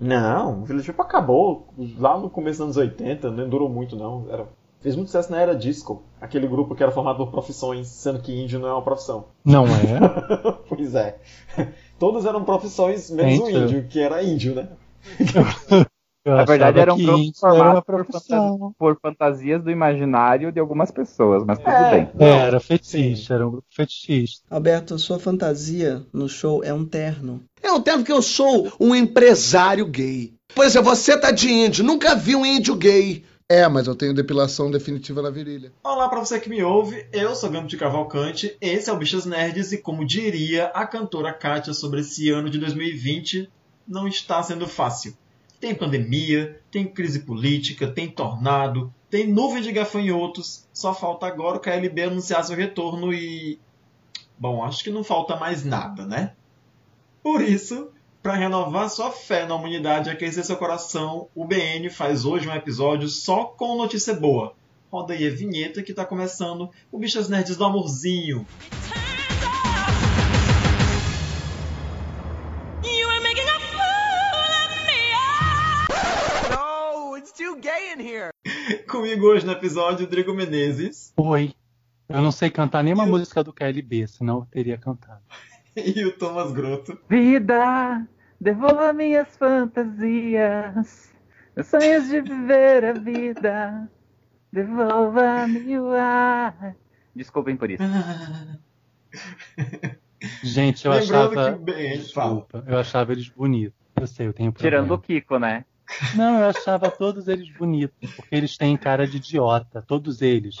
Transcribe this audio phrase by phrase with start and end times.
[0.00, 4.26] Não, o Village People acabou lá no começo dos anos 80, não durou muito não.
[4.30, 4.46] Era,
[4.80, 8.32] fez muito sucesso na era disco, aquele grupo que era formado por profissões, sendo que
[8.32, 9.26] índio não é uma profissão.
[9.44, 10.00] Não é?
[10.68, 11.18] pois é.
[11.98, 14.68] Todos eram profissões, menos o índio, que era índio, né?
[16.24, 18.06] Na verdade, era um grupo formado por,
[18.78, 22.10] por, fantasias do imaginário de algumas pessoas, mas tudo é, bem.
[22.18, 24.42] É, era fetiche, era um grupo fetichista.
[24.50, 27.42] Alberto, sua fantasia no show é um terno.
[27.62, 30.32] É um terno que eu sou um empresário gay.
[30.54, 33.22] Por exemplo, você tá de índio, nunca vi um índio gay.
[33.46, 35.70] É, mas eu tenho depilação definitiva na virilha.
[35.84, 39.26] Olá para você que me ouve, eu sou Gamo de Cavalcante, esse é o Bichas
[39.26, 43.50] Nerds e como diria a cantora Kátia sobre esse ano de 2020,
[43.86, 45.14] não está sendo fácil.
[45.64, 50.68] Tem pandemia, tem crise política, tem tornado, tem nuvem de gafanhotos.
[50.74, 53.58] Só falta agora o KLB anunciar seu retorno e.
[54.38, 56.34] Bom, acho que não falta mais nada, né?
[57.22, 57.90] Por isso,
[58.22, 62.54] para renovar sua fé na humanidade e aquecer seu coração, o BN faz hoje um
[62.54, 64.52] episódio só com notícia boa.
[64.92, 68.46] Roda aí a vinheta que está começando o Bichas Nerds do Amorzinho.
[78.90, 81.12] Comigo hoje no episódio, Drigo Menezes.
[81.16, 81.54] Oi.
[82.08, 85.22] Eu não sei cantar nenhuma música do KLB, senão eu teria cantado.
[85.76, 86.98] e o Thomas Groto.
[87.08, 88.04] Vida,
[88.40, 91.12] devolva minhas fantasias,
[91.54, 93.88] meus sonhos de viver a vida.
[94.52, 96.74] Devolva-me o ar.
[97.14, 97.82] Desculpem por isso.
[100.42, 101.58] Gente, eu Lembrando achava.
[101.58, 103.78] Bem, Desculpa, eu achava eles bonitos.
[103.94, 104.82] Eu sei, eu tenho problema.
[104.82, 105.64] Tirando o Kiko, né?
[106.14, 110.56] Não, eu achava todos eles bonitos, porque eles têm cara de idiota, todos eles.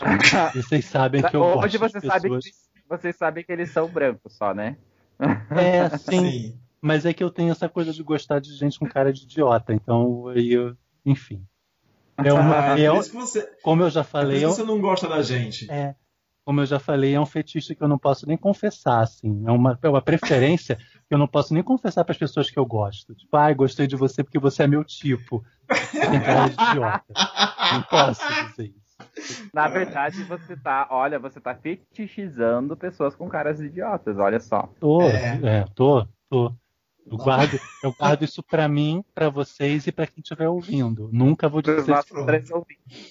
[0.54, 2.44] E vocês sabem que eu Hoje gosto você de sabe pessoas...
[2.44, 2.52] que
[2.88, 4.76] vocês sabem que eles são brancos só, né?
[5.50, 6.58] É, sim, sim.
[6.80, 9.72] Mas é que eu tenho essa coisa de gostar de gente com cara de idiota,
[9.72, 11.42] então eu, enfim.
[12.18, 14.44] É uma, ah, é, você, como eu já falei.
[14.44, 15.70] É você não gosta da gente.
[15.70, 15.94] É,
[16.44, 19.44] como eu já falei, é um fetiche que eu não posso nem confessar, assim.
[19.46, 20.78] É uma, é uma preferência
[21.10, 23.14] eu não posso nem confessar para as pessoas que eu gosto.
[23.14, 25.44] Tipo, ai, ah, gostei de você porque você é meu tipo.
[25.92, 27.04] Tem cara de idiota.
[27.72, 28.84] Não posso dizer isso.
[29.52, 34.68] Na verdade, você tá, olha, você tá fetichizando pessoas com caras idiotas, olha só.
[34.80, 36.52] Tô, é, é tô, tô.
[37.06, 41.10] Eu guardo, eu guardo isso para mim, para vocês e para quem estiver ouvindo.
[41.12, 42.64] Nunca vou dizer isso.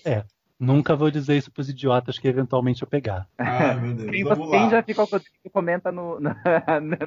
[0.03, 0.25] É,
[0.63, 3.27] Nunca vou dizer isso pros idiotas que eventualmente eu pegar.
[3.37, 4.09] Ah, meu Deus.
[4.09, 5.19] Quem, quem já ficou com
[5.51, 6.35] comenta no, na,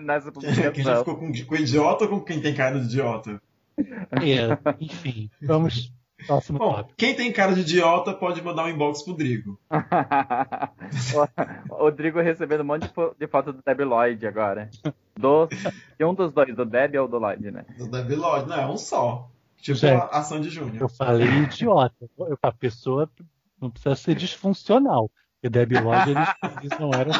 [0.00, 0.72] nessa publicação.
[0.72, 3.40] Quem já ficou com, com idiota ou com quem tem cara de idiota?
[3.78, 5.92] É, enfim, vamos.
[6.26, 6.94] Próximo Bom, tópico.
[6.96, 9.58] quem tem cara de idiota pode mandar um inbox pro Drigo.
[11.70, 14.70] o, Drigo recebendo um monte de, foto do Deb Lloyd agora.
[15.14, 17.66] Do, de um dos dois, do Deb ou do Lloyd, né?
[17.78, 19.30] Do Deb Lloyd, não, é um só.
[19.58, 20.76] Tipo Gente, a ação de Júnior.
[20.80, 22.08] Eu falei idiota.
[22.42, 23.10] A pessoa
[23.60, 25.10] não precisa ser disfuncional.
[25.46, 26.28] Porque Debbie Lloyd, eles,
[26.62, 27.12] eles não eram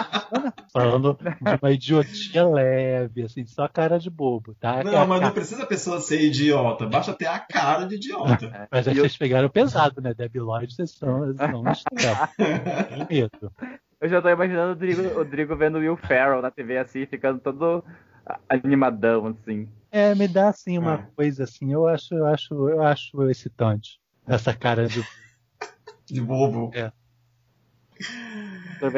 [0.73, 4.83] falando de uma idiotia leve, assim, só cara de bobo, tá?
[4.83, 8.47] Não, é mas não precisa a pessoa ser idiota, basta ter a cara de idiota.
[8.47, 9.19] É, mas aí vocês eu...
[9.19, 10.15] pegaram pesado, né?
[10.15, 11.63] Debbie Lloyd, vocês são, vocês são
[12.89, 13.53] Tem medo.
[14.01, 17.07] Eu já tô imaginando o Drigo, o Drigo vendo o Will Ferrell na TV assim,
[17.07, 17.83] ficando todo
[18.49, 19.69] animadão, assim.
[19.91, 21.07] É, me dá assim uma é.
[21.15, 23.99] coisa assim, eu acho, eu acho, eu acho excitante.
[24.27, 25.03] Essa cara de
[26.06, 26.71] de bobo.
[26.75, 26.93] É.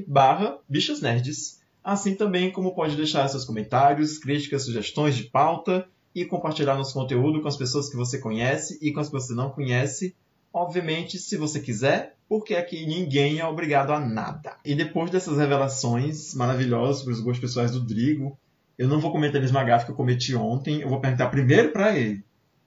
[0.08, 5.86] barra bichasnerds, assim também como pode deixar seus comentários, críticas, sugestões de pauta
[6.16, 9.34] e compartilhar nosso conteúdo com as pessoas que você conhece e com as que você
[9.34, 10.16] não conhece,
[10.54, 14.56] obviamente, se você quiser, porque aqui ninguém é obrigado a nada.
[14.64, 18.38] E depois dessas revelações maravilhosas para os gostos pessoais do Drigo,
[18.78, 21.72] eu não vou cometer a mesma gafe que eu cometi ontem, eu vou perguntar primeiro
[21.72, 22.24] para ele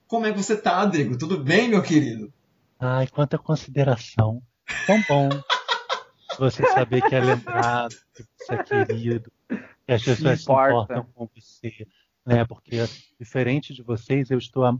[0.06, 1.16] Como é que você tá, Adrigo?
[1.16, 2.30] Tudo bem, meu querido?
[2.84, 4.42] Ai, quanta consideração.
[4.88, 5.28] Tão bom
[6.36, 9.30] você saber que é lembrado, que você é querido,
[9.86, 11.86] que as pessoas se importam com você.
[12.26, 12.44] Né?
[12.44, 12.78] Porque,
[13.20, 14.76] diferente de vocês, eu estou há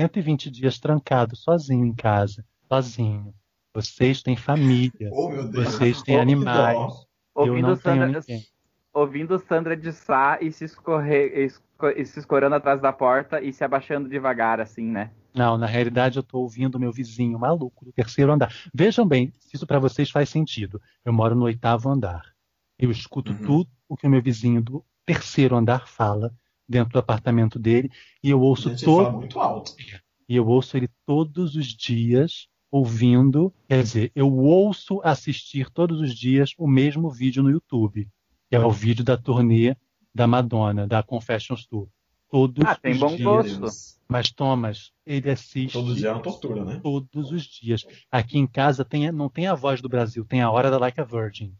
[0.00, 3.34] 120 dias trancado, sozinho em casa, sozinho.
[3.74, 7.06] Vocês têm família, oh, vocês têm oh, animais.
[7.36, 8.46] Eu não Sandra, tenho ninguém.
[8.94, 11.52] Ouvindo Sandra de Sá e se, escorrer,
[11.96, 15.10] e se escorando atrás da porta e se abaixando devagar, assim, né?
[15.34, 18.54] Não, na realidade eu estou ouvindo meu vizinho maluco do terceiro andar.
[18.72, 20.80] Vejam bem se isso para vocês faz sentido.
[21.04, 22.32] Eu moro no oitavo andar.
[22.78, 23.38] Eu escuto uhum.
[23.38, 26.34] tudo o que o meu vizinho do terceiro andar fala
[26.68, 27.90] dentro do apartamento dele
[28.22, 29.12] e eu ouço todo.
[29.12, 29.74] muito alto.
[30.28, 36.14] E eu ouço ele todos os dias ouvindo, quer dizer, eu ouço assistir todos os
[36.14, 38.08] dias o mesmo vídeo no YouTube,
[38.48, 39.76] que é o vídeo da turnê
[40.14, 41.88] da Madonna, da Confessions Tour.
[42.32, 43.58] Todos ah, tem os bom dias.
[43.58, 44.00] gosto.
[44.08, 46.80] Mas Thomas, ele assiste todos os dias é uma tortura, né?
[46.82, 47.84] Todos os dias.
[48.10, 50.98] Aqui em casa tem, não tem a voz do Brasil, tem a hora da Like
[50.98, 51.54] a Virgin.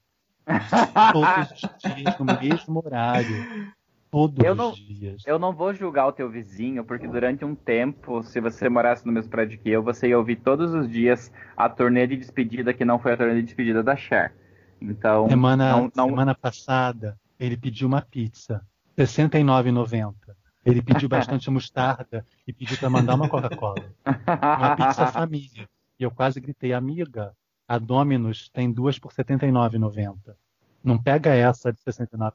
[1.13, 3.71] todos os dias no mesmo horário.
[4.11, 5.23] Todos eu não, os dias.
[5.27, 9.13] Eu não vou julgar o teu vizinho, porque durante um tempo, se você morasse no
[9.13, 12.85] mesmo prédio que eu, você ia ouvir todos os dias a turnê de despedida que
[12.85, 14.35] não foi a turnê de despedida da Cher.
[14.81, 16.09] Então, semana, não, não...
[16.09, 18.67] semana passada, ele pediu uma pizza,
[18.97, 20.15] R$ 69,90.
[20.65, 23.93] Ele pediu bastante mostarda e pediu para mandar uma Coca-Cola.
[24.05, 25.69] Uma pizza família.
[25.99, 27.37] E eu quase gritei, amiga,
[27.67, 30.35] a Domino's tem duas por R$ 79,90.
[30.85, 32.35] Não pega essa de 69.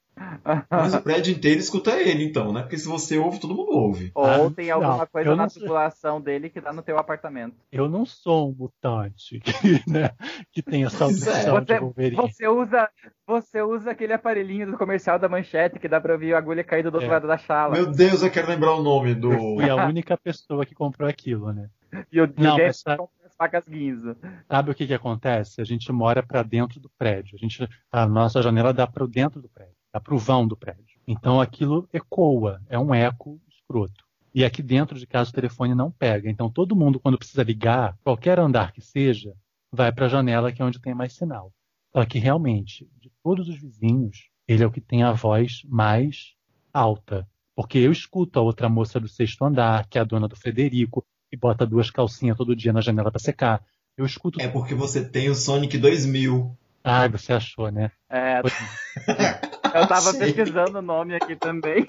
[0.70, 2.62] Mas o prédio inteiro escuta ele, então, né?
[2.62, 4.12] Porque se você ouve, todo mundo ouve.
[4.16, 7.56] Ou ah, tem alguma não, coisa na titulação dele que dá no teu apartamento.
[7.72, 9.52] Eu não sou um mutante que,
[9.90, 10.12] né,
[10.52, 12.16] que tem essa audição de Wolverine.
[12.16, 12.90] Você usa,
[13.26, 16.90] você usa aquele aparelhinho do comercial da manchete que dá pra ouvir a agulha caída
[16.90, 17.14] do outro é.
[17.14, 17.74] lado da chala.
[17.74, 19.32] Meu Deus, eu quero lembrar o nome do.
[19.32, 21.70] Eu fui a única pessoa que comprou aquilo, né?
[22.12, 22.98] E o não, essa
[23.38, 24.16] facas guinzo.
[24.48, 25.62] Sabe o que, que acontece?
[25.62, 27.36] A gente mora para dentro do prédio.
[27.36, 30.58] A, gente, a nossa janela dá para dentro do prédio, dá para o vão do
[30.58, 31.00] prédio.
[31.08, 34.06] Então aquilo ecoa, é um eco escroto.
[34.34, 36.30] E aqui dentro de casa o telefone não pega.
[36.30, 39.34] Então todo mundo, quando precisa ligar, qualquer andar que seja,
[39.72, 41.54] vai para a janela que é onde tem mais sinal.
[41.96, 46.36] Só que realmente, de todos os vizinhos, ele é o que tem a voz mais
[46.74, 47.28] alta.
[47.56, 51.04] Porque eu escuto a outra moça do sexto andar, que é a dona do Frederico,
[51.32, 53.64] e bota duas calcinhas todo dia na janela para secar.
[53.98, 54.42] Eu escuto.
[54.42, 56.56] É porque você tem o Sonic 2000.
[56.84, 57.92] Ah, você achou, né?
[58.10, 58.40] É.
[59.76, 61.86] eu tava pesquisando o nome aqui também.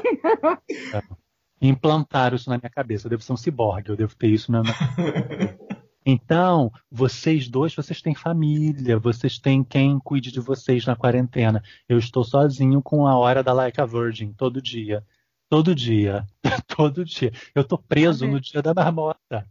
[0.93, 1.03] É.
[1.61, 3.07] Implantaram isso na minha cabeça.
[3.07, 4.63] Eu devo ser um ciborgue, eu devo ter isso na.
[6.11, 11.63] Então, vocês dois, vocês têm família, vocês têm quem cuide de vocês na quarentena.
[11.87, 15.05] Eu estou sozinho com a hora da Like a Virgin, todo dia.
[15.49, 16.27] Todo dia.
[16.69, 17.33] Todo dia.
[17.55, 19.47] Eu tô preso no dia da marmota.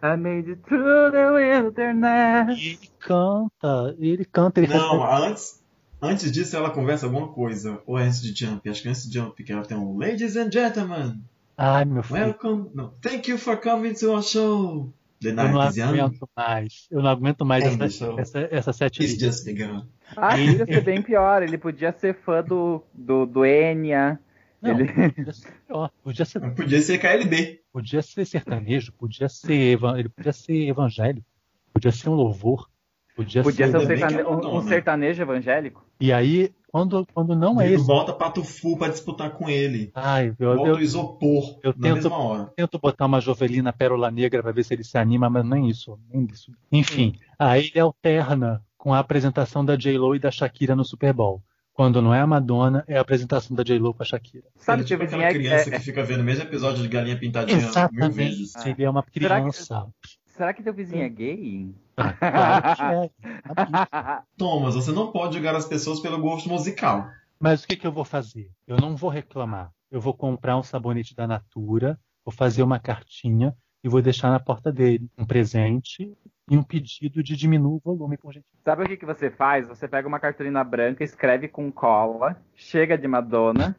[0.00, 2.58] I made it through the wilderness.
[2.60, 4.60] E ele canta, ele canta.
[4.60, 5.62] Ele Não, antes,
[6.00, 7.80] antes disso ela conversa alguma coisa.
[7.86, 8.68] Ou é antes de Jump?
[8.68, 11.20] Acho que é antes de Jump, que ela tem um Ladies and Gentlemen.
[11.56, 12.20] Ai, meu filho.
[12.20, 12.70] Welcome.
[12.74, 14.92] No, thank you for coming to our show.
[15.20, 16.86] The eu não aguento mais.
[16.90, 19.84] Eu não aguento mais é, essa, essa, essa sete It's just begun.
[20.16, 21.42] Ah, podia ser bem pior.
[21.42, 24.20] Ele podia ser fã do, do, do Enya.
[24.62, 24.86] Não, ele...
[25.10, 25.90] podia ser pior.
[26.02, 26.40] Podia ser...
[26.54, 27.60] podia ser KLB.
[27.72, 31.26] Podia ser sertanejo, podia ser, ele podia ser evangélico,
[31.72, 32.68] podia ser um louvor.
[33.14, 34.22] Podia, podia ser, ser um, sertane...
[34.22, 35.84] um, um sertanejo evangélico.
[36.00, 37.84] E aí, quando, quando não é isso.
[37.84, 39.90] Volta Pato Fu pra disputar com ele.
[39.94, 42.52] Ai, eu, Volta eu, o isopor eu tento, mesma hora.
[42.54, 45.98] tento botar uma Jovelina Pérola Negra pra ver se ele se anima, mas nem isso.
[46.12, 46.52] Nem isso.
[46.70, 47.34] Enfim, hum.
[47.38, 51.42] aí ele alterna com a apresentação da J-Lo e da Shakira no Super Bowl.
[51.72, 54.44] Quando não é a Madonna, é a apresentação da J-Lo com a Shakira.
[54.56, 57.56] Sabe tipo aquela é, criança é, que fica vendo o mesmo episódio de Galinha Pintadinha
[57.56, 58.00] Exatamente.
[58.00, 58.56] mil vezes.
[58.56, 58.68] Ah.
[58.68, 59.64] Ele é uma criança.
[59.64, 61.74] Será que, será que teu vizinho é gay?
[61.96, 64.22] Ah, claro que é.
[64.38, 67.10] Thomas, você não pode julgar as pessoas pelo gosto musical.
[67.40, 68.50] Mas o que, que eu vou fazer?
[68.66, 69.72] Eu não vou reclamar.
[69.90, 74.38] Eu vou comprar um sabonete da Natura, vou fazer uma cartinha e vou deixar na
[74.38, 76.12] porta dele um presente
[76.50, 78.46] e um pedido de diminuir o volume, por gente.
[78.64, 79.66] Sabe o que, que você faz?
[79.66, 83.76] Você pega uma cartolina branca, escreve com cola, chega de Madonna,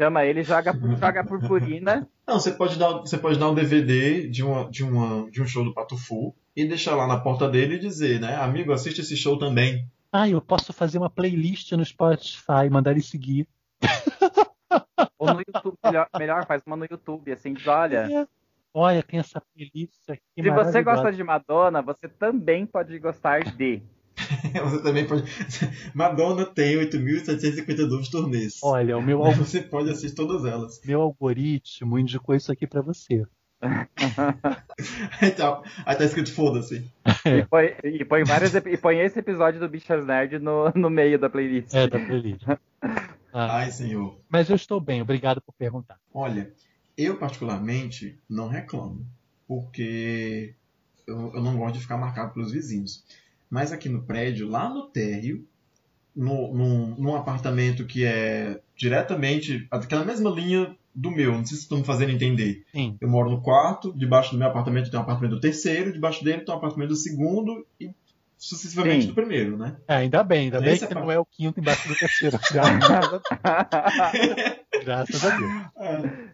[0.00, 2.08] chama ele, joga, joga purpurina.
[2.26, 5.46] Não, você pode dar, você pode dar um DVD de, uma, de, uma, de um
[5.46, 9.00] show do Pato Fu e deixar lá na porta dele e dizer, né, amigo, assiste
[9.00, 9.86] esse show também.
[10.12, 13.46] Ah, eu posso fazer uma playlist no Spotify, mandar ele seguir.
[15.18, 18.26] Ou no YouTube, melhor, melhor faz uma no YouTube, assim, diz, olha, é.
[18.74, 20.22] Olha, tem essa playlist aqui.
[20.34, 23.82] Se você gosta de Madonna, você também pode gostar de.
[24.64, 25.24] Você também pode.
[25.94, 28.58] Madonna tem 8.752 turnês.
[28.62, 30.80] Olha, o meu, Você pode assistir todas elas.
[30.84, 33.24] meu algoritmo indicou isso aqui pra você.
[35.20, 36.84] Aí tá, aí tá escrito foda-se.
[37.24, 40.90] E põe, e põe vários epi- e põe esse episódio do Bichas Nerd no, no
[40.90, 41.72] meio da playlist.
[41.72, 42.42] É, da playlist.
[43.32, 44.18] Ah, Ai, senhor.
[44.28, 45.96] mas eu estou bem, obrigado por perguntar.
[46.12, 46.52] Olha,
[46.98, 49.06] eu particularmente não reclamo,
[49.46, 50.54] porque
[51.06, 53.04] eu, eu não gosto de ficar marcado pelos vizinhos.
[53.52, 55.44] Mas aqui no prédio, lá no térreo,
[56.16, 61.64] no, num, num apartamento que é diretamente aquela mesma linha do meu, não sei se
[61.64, 62.64] estão me fazendo entender.
[62.72, 62.96] Sim.
[62.98, 66.46] Eu moro no quarto, debaixo do meu apartamento tem um apartamento do terceiro, debaixo dele
[66.46, 67.90] tem um apartamento do segundo e
[68.38, 69.08] sucessivamente Sim.
[69.08, 69.76] do primeiro, né?
[69.86, 71.94] É, ainda bem, ainda bem Esse é que pra- não é o quinto embaixo do
[71.94, 72.38] terceiro.
[74.82, 75.52] Graças a- Deus.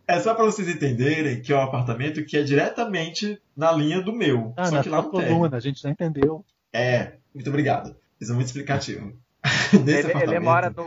[0.07, 4.13] É só para vocês entenderem que é um apartamento que é diretamente na linha do
[4.13, 4.53] meu.
[4.57, 6.45] Ah, só na que lá coluna, a gente já entendeu.
[6.79, 7.97] É, muito obrigado.
[8.21, 9.13] Isso é muito explicativo.
[9.85, 10.85] Nesse Ele, ele mora no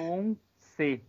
[0.78, 1.02] 1C,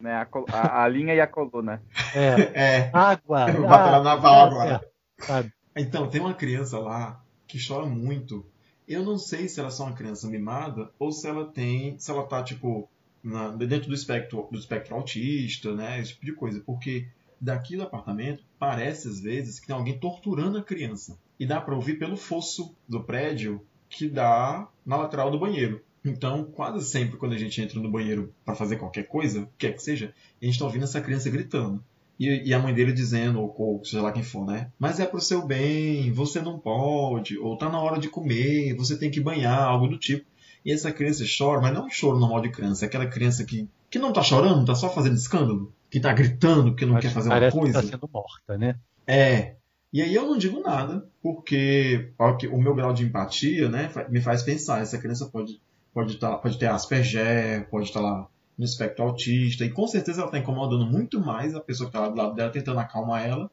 [0.00, 0.12] né?
[0.14, 1.82] A, a- a linha e a coluna.
[2.14, 2.30] É,
[2.86, 3.48] É, água.
[3.50, 4.80] Eu vou ah, naval é, agora.
[5.20, 5.52] é, sabe?
[5.76, 8.44] então, tem uma criança lá que chora muito.
[8.88, 11.98] Eu não sei se ela é só uma criança mimada ou se ela tem.
[11.98, 12.88] Se ela tá, tipo,
[13.22, 16.00] na- dentro do espectro, do espectro autista, né?
[16.00, 16.60] Esse tipo de coisa.
[16.64, 17.08] Porque
[17.40, 21.18] daqui do apartamento parece às vezes que tem alguém torturando a criança.
[21.38, 25.82] E dá pra ouvir pelo fosso do prédio que dá na lateral do banheiro.
[26.04, 29.66] Então, quase sempre quando a gente entra no banheiro pra fazer qualquer coisa, o que
[29.66, 31.82] quer que seja, a gente tá ouvindo essa criança gritando.
[32.18, 34.70] E, e a mãe dele dizendo, ou, ou seja lá quem for, né?
[34.78, 38.96] Mas é pro seu bem, você não pode, ou tá na hora de comer, você
[38.98, 40.24] tem que banhar, algo do tipo.
[40.64, 43.44] E essa criança chora, mas não é um choro normal de criança, é aquela criança
[43.44, 47.10] que, que não tá chorando, tá só fazendo escândalo, que tá gritando, que não quer
[47.10, 47.80] fazer uma parece coisa.
[47.80, 48.76] que tá sendo morta, né?
[49.06, 49.56] É.
[49.92, 52.12] E aí eu não digo nada, porque
[52.50, 55.60] o meu grau de empatia, né, me faz pensar, essa criança pode
[55.96, 58.28] pode tá, pode ter Asperger, pode estar lá
[58.58, 62.06] no espectro autista, e com certeza ela está incomodando muito mais a pessoa que está
[62.06, 63.50] lá do lado dela tentando acalmar ela,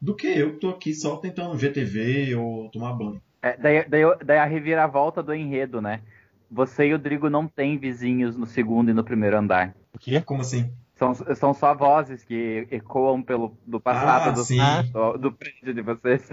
[0.00, 3.20] do que eu que estou aqui só tentando ver TV ou tomar banho.
[3.40, 6.02] É, daí, daí, daí a reviravolta do enredo, né?
[6.50, 9.74] Você e o Drigo não têm vizinhos no segundo e no primeiro andar.
[9.94, 10.20] O quê?
[10.20, 10.70] Como assim?
[10.96, 14.58] São, são só vozes que ecoam pelo, do passado Ah, do, sim.
[14.92, 16.26] do, do prédio de vocês.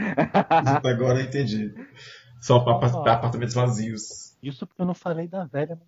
[0.84, 1.74] Agora eu entendi.
[2.42, 4.38] Só para apartamentos vazios.
[4.42, 5.80] Isso porque eu não falei da velha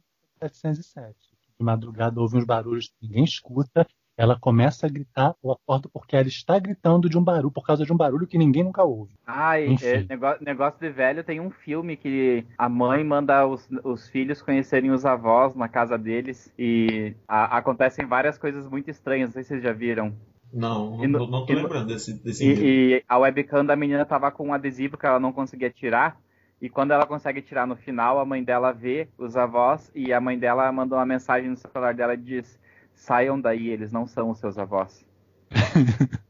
[0.42, 1.16] 707.
[1.58, 6.16] De madrugada ouve uns barulhos que ninguém escuta, ela começa a gritar, eu acordo porque
[6.16, 9.14] ela está gritando de um barulho, por causa de um barulho que ninguém nunca ouve.
[9.28, 14.08] Ai, é, negócio, negócio de velho tem um filme que a mãe manda os, os
[14.10, 19.34] filhos conhecerem os avós na casa deles e a- acontecem várias coisas muito estranhas, não
[19.34, 20.14] sei se vocês já viram.
[20.54, 22.46] Não, E no- não, não tô e lembrando desse, desse.
[22.46, 26.18] E, e a webcam da menina tava com um adesivo que ela não conseguia tirar.
[26.62, 30.22] E quando ela consegue tirar no final, a mãe dela vê os avós e a
[30.22, 32.58] mãe dela manda uma mensagem no celular dela e diz:
[32.96, 35.06] saiam daí, eles não são os seus avós.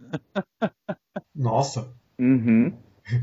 [1.36, 2.74] Nossa, Uhum.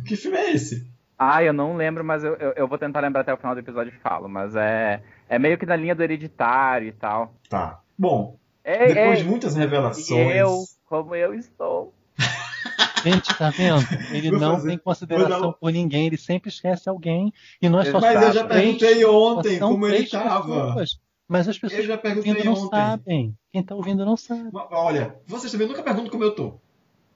[0.06, 0.90] que filme é esse?
[1.18, 3.60] Ah, eu não lembro, mas eu, eu, eu vou tentar lembrar até o final do
[3.60, 4.28] episódio e falo.
[4.28, 7.34] Mas é, é meio que na linha do hereditário e tal.
[7.48, 7.80] Tá.
[7.96, 10.36] Bom, Ei, depois ei, de muitas e revelações.
[10.36, 11.94] eu, como eu estou.
[13.04, 13.82] Gente, tá vendo?
[14.12, 17.32] Ele Vou não fazer- tem consideração dar por ninguém, ele sempre esquece alguém.
[17.60, 20.66] E nós só Mas eu já perguntei ontem como ele três tava.
[20.66, 21.00] pessoas.
[21.32, 22.68] Mas as pessoas que estão ouvindo não ontem.
[22.68, 23.38] sabem.
[23.50, 24.50] Quem tá ouvindo não sabe.
[24.52, 26.60] Olha, vocês também nunca perguntam como eu tô.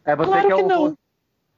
[0.04, 0.68] É você Claro que é que o.
[0.68, 0.98] não.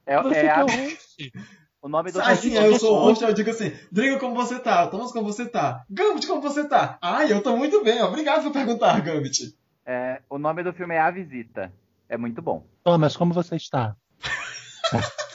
[0.05, 0.65] É, Você é que é a-
[1.81, 4.59] o nome do Assim, aí eu sou o host, eu digo assim, Drigo, como você
[4.59, 4.87] tá?
[4.87, 5.85] Thomas, como você tá?
[5.89, 6.97] Gambit, como você tá?
[7.01, 9.55] Ai, eu tô muito bem, obrigado por perguntar, Gambit.
[9.85, 11.71] É, o nome do filme é A Visita.
[12.09, 12.65] É muito bom.
[12.83, 13.95] Thomas, como você está?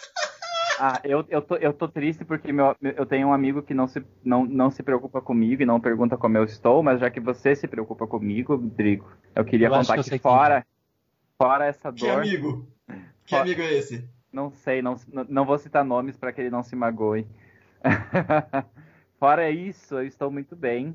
[0.77, 3.87] Ah, eu, eu, tô, eu tô triste porque meu, eu tenho um amigo que não
[3.87, 7.21] se, não, não se preocupa comigo e não pergunta como eu estou, mas já que
[7.21, 10.67] você se preocupa comigo, Rodrigo, eu queria Eu contar que que, sei quem fora,
[11.39, 12.69] fora essa Que dor, amigo?
[13.27, 14.09] Que amigo é esse?
[14.33, 17.27] não sei, não, não- não vou citar nomes para que ele não se magoe.
[19.19, 20.95] fora isso, eu estou muito bem.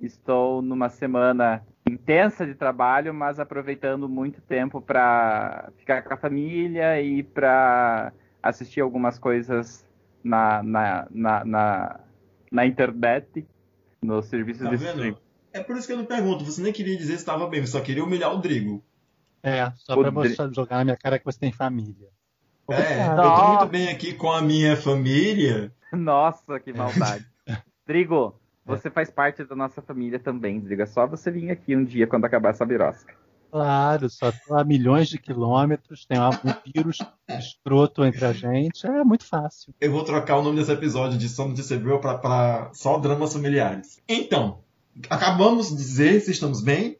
[0.00, 7.00] Estou numa semana intensa de trabalho, mas aproveitando muito tempo para ficar com a família
[7.02, 9.86] e para assistir algumas coisas
[10.22, 12.00] na, na, na, na,
[12.50, 13.46] na internet,
[14.02, 15.16] nos serviços Tá de streaming.
[15.52, 17.72] É por isso que eu não pergunto, você nem queria dizer se estava bem, você
[17.72, 18.84] só queria humilhar o Drigo.
[19.42, 22.08] É, só O pra Dri- mostrar, jogar na minha cara que você tem família.
[22.70, 25.72] É, eu tô muito bem aqui com a minha família.
[25.92, 27.26] Nossa, que maldade.
[27.86, 30.82] Drigo, você faz parte da nossa família também, Drigo.
[30.82, 33.12] É só você vir aqui um dia quando acabar essa birosca.
[33.50, 36.30] Claro, só tô a milhões de quilômetros, tem um
[36.72, 39.74] vírus escroto entre a gente, é muito fácil.
[39.80, 43.32] Eu vou trocar o nome desse episódio de Somos de Seville pra, pra só dramas
[43.32, 44.00] familiares.
[44.08, 44.60] Então,
[45.08, 46.96] acabamos de dizer se estamos bem.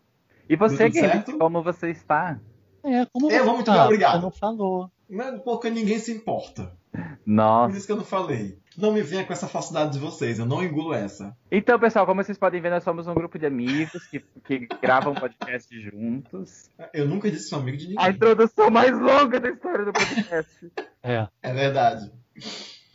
[0.49, 2.41] E você, Gabe, como você está?
[2.83, 3.73] É, como Eu você vou muito tá?
[3.75, 4.17] bem, obrigado.
[4.17, 4.91] Você não falou.
[5.09, 6.73] Mas porque ninguém se importa.
[6.93, 7.77] Por Nossa.
[7.77, 8.59] isso que eu não falei.
[8.79, 11.37] Não me venha com essa falsidade de vocês, eu não engulo essa.
[11.51, 15.13] Então, pessoal, como vocês podem ver, nós somos um grupo de amigos que, que gravam
[15.15, 16.71] podcast juntos.
[16.95, 18.11] Eu nunca disse que sou amigo de A ninguém.
[18.11, 20.73] introdução mais longa da história do podcast.
[21.03, 21.27] É.
[21.43, 22.11] É verdade.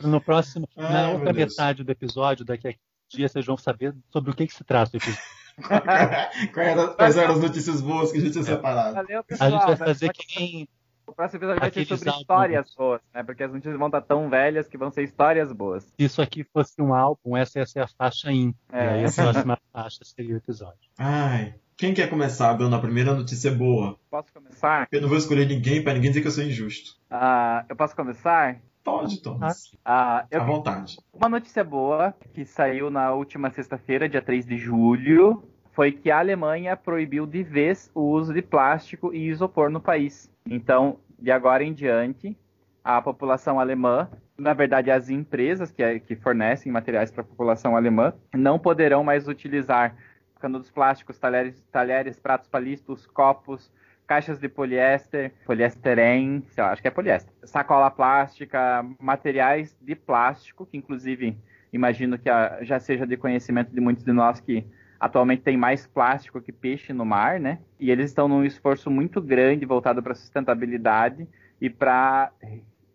[0.00, 1.50] No próximo, Ai, na outra Deus.
[1.50, 2.74] metade do episódio, daqui a
[3.08, 5.22] dias, vocês vão saber sobre o que, que se trata o episódio.
[6.96, 8.94] Quais eram, as notícias boas que a gente tinha separado?
[8.94, 9.50] Valeu, A pessoal.
[9.50, 10.68] gente vai fazer pode- que nem.
[11.06, 12.20] O próximo episódio vai ser sobre álbuns.
[12.22, 13.22] histórias boas, né?
[13.22, 15.84] Porque as notícias vão estar tão velhas que vão ser histórias boas.
[15.84, 18.52] Se isso aqui fosse um álbum, essa ia ser a faixa in.
[18.72, 18.84] É.
[18.84, 20.90] E aí a próxima faixa seria o episódio.
[20.98, 23.98] Ai, quem quer começar dando a primeira notícia boa?
[24.10, 24.88] Posso começar?
[24.90, 26.96] Eu não vou escolher ninguém pra ninguém dizer que eu sou injusto.
[27.10, 28.60] Ah, eu posso começar?
[28.82, 29.76] Pode, Thomas.
[29.84, 30.96] Ah, eu À vontade.
[31.12, 35.42] Uma notícia boa que saiu na última sexta-feira, dia 3 de julho,
[35.76, 40.32] foi que a Alemanha proibiu de vez o uso de plástico e isopor no país.
[40.46, 42.34] Então, de agora em diante,
[42.82, 48.14] a população alemã, na verdade as empresas que, que fornecem materiais para a população alemã,
[48.34, 49.94] não poderão mais utilizar
[50.40, 53.70] canudos plásticos, talheres, talheres pratos palitos, copos,
[54.06, 60.64] caixas de poliéster, poliésterem, sei lá, acho que é poliéster, sacola plástica, materiais de plástico,
[60.64, 61.36] que inclusive
[61.70, 62.30] imagino que
[62.62, 64.64] já seja de conhecimento de muitos de nós que
[65.06, 67.58] atualmente tem mais plástico que peixe no mar, né?
[67.80, 71.26] E eles estão num esforço muito grande voltado para sustentabilidade
[71.60, 72.30] e para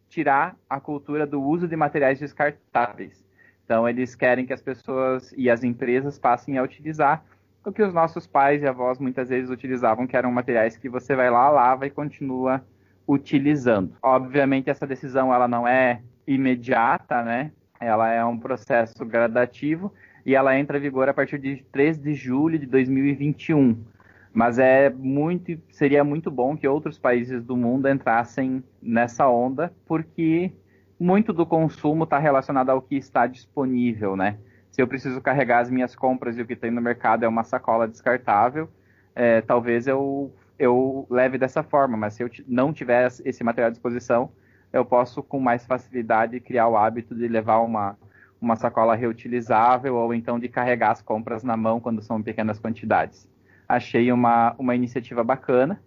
[0.08, 3.26] tirar a cultura do uso de materiais descartáveis.
[3.66, 7.24] Então eles querem que as pessoas e as empresas passem a utilizar
[7.66, 11.16] o que os nossos pais e avós muitas vezes utilizavam, que eram materiais que você
[11.16, 12.64] vai lá, lava e continua
[13.08, 13.96] utilizando.
[14.02, 17.52] Obviamente essa decisão ela não é imediata, né?
[17.80, 19.94] Ela é um processo gradativo
[20.26, 23.78] e ela entra em vigor a partir de 3 de julho de 2021.
[24.34, 30.52] Mas é muito, seria muito bom que outros países do mundo entrassem nessa onda, porque
[31.00, 34.38] muito do consumo está relacionado ao que está disponível, né?
[34.72, 37.44] Se eu preciso carregar as minhas compras e o que tem no mercado é uma
[37.44, 38.70] sacola descartável,
[39.14, 43.72] é, talvez eu, eu leve dessa forma, mas se eu não tiver esse material à
[43.72, 44.32] disposição,
[44.72, 47.98] eu posso com mais facilidade criar o hábito de levar uma,
[48.42, 53.30] uma sacola reutilizável ou então de carregar as compras na mão quando são pequenas quantidades.
[53.70, 55.80] Achei uma, uma iniciativa bacana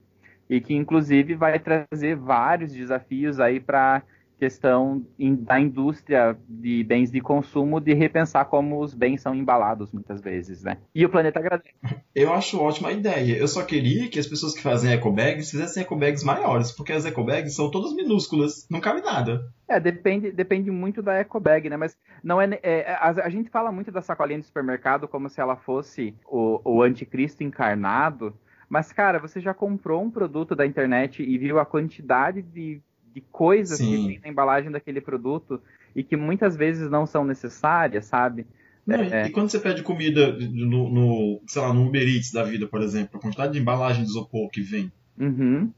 [0.48, 4.02] e que inclusive vai trazer vários desafios aí para
[4.38, 9.90] questão in- da indústria de bens de consumo de repensar como os bens são embalados
[9.92, 10.78] muitas vezes, né?
[10.94, 11.70] E o planeta agradece.
[12.14, 13.36] Eu acho ótima a ideia.
[13.36, 17.54] Eu só queria que as pessoas que fazem ecobags fizessem ecobags maiores, porque as ecobags
[17.54, 19.52] são todas minúsculas, não cabe nada.
[19.66, 21.76] É, depende, depende muito da ecobag, né?
[21.76, 25.40] Mas não é, é, a, a gente fala muito da sacolinha de supermercado como se
[25.40, 28.34] ela fosse o, o anticristo encarnado.
[28.68, 32.80] Mas, cara, você já comprou um produto da internet e viu a quantidade de,
[33.14, 33.90] de coisas Sim.
[33.90, 35.60] que tem na embalagem daquele produto
[35.94, 38.46] e que muitas vezes não são necessárias, sabe?
[38.86, 39.26] Não, e- É.
[39.26, 42.82] E quando você pede comida no, no, sei lá, no Uber Eats da vida, por
[42.82, 45.70] exemplo, a quantidade de embalagem de isopor que vem, Uhum.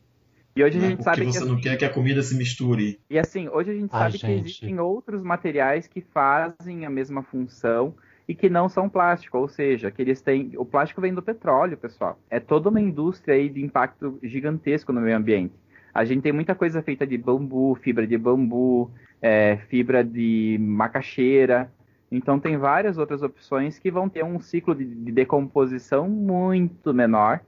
[0.57, 0.87] E hoje a né?
[0.88, 2.99] gente porque sabe que você assim, não quer que a comida se misture.
[3.11, 4.40] E assim, hoje a gente Ai, sabe que gente.
[4.40, 7.94] existem outros materiais que fazem a mesma função
[8.27, 10.53] e que não são plástico, ou seja, que eles têm.
[10.57, 12.18] O plástico vem do petróleo, pessoal.
[12.31, 15.53] É toda uma indústria aí de impacto gigantesco no meio ambiente.
[15.96, 18.90] A gente tem muita coisa feita de bambu, fibra de bambu,
[19.22, 21.72] é, fibra de macaxeira.
[22.12, 27.40] Então tem várias outras opções que vão ter um ciclo de, de decomposição muito menor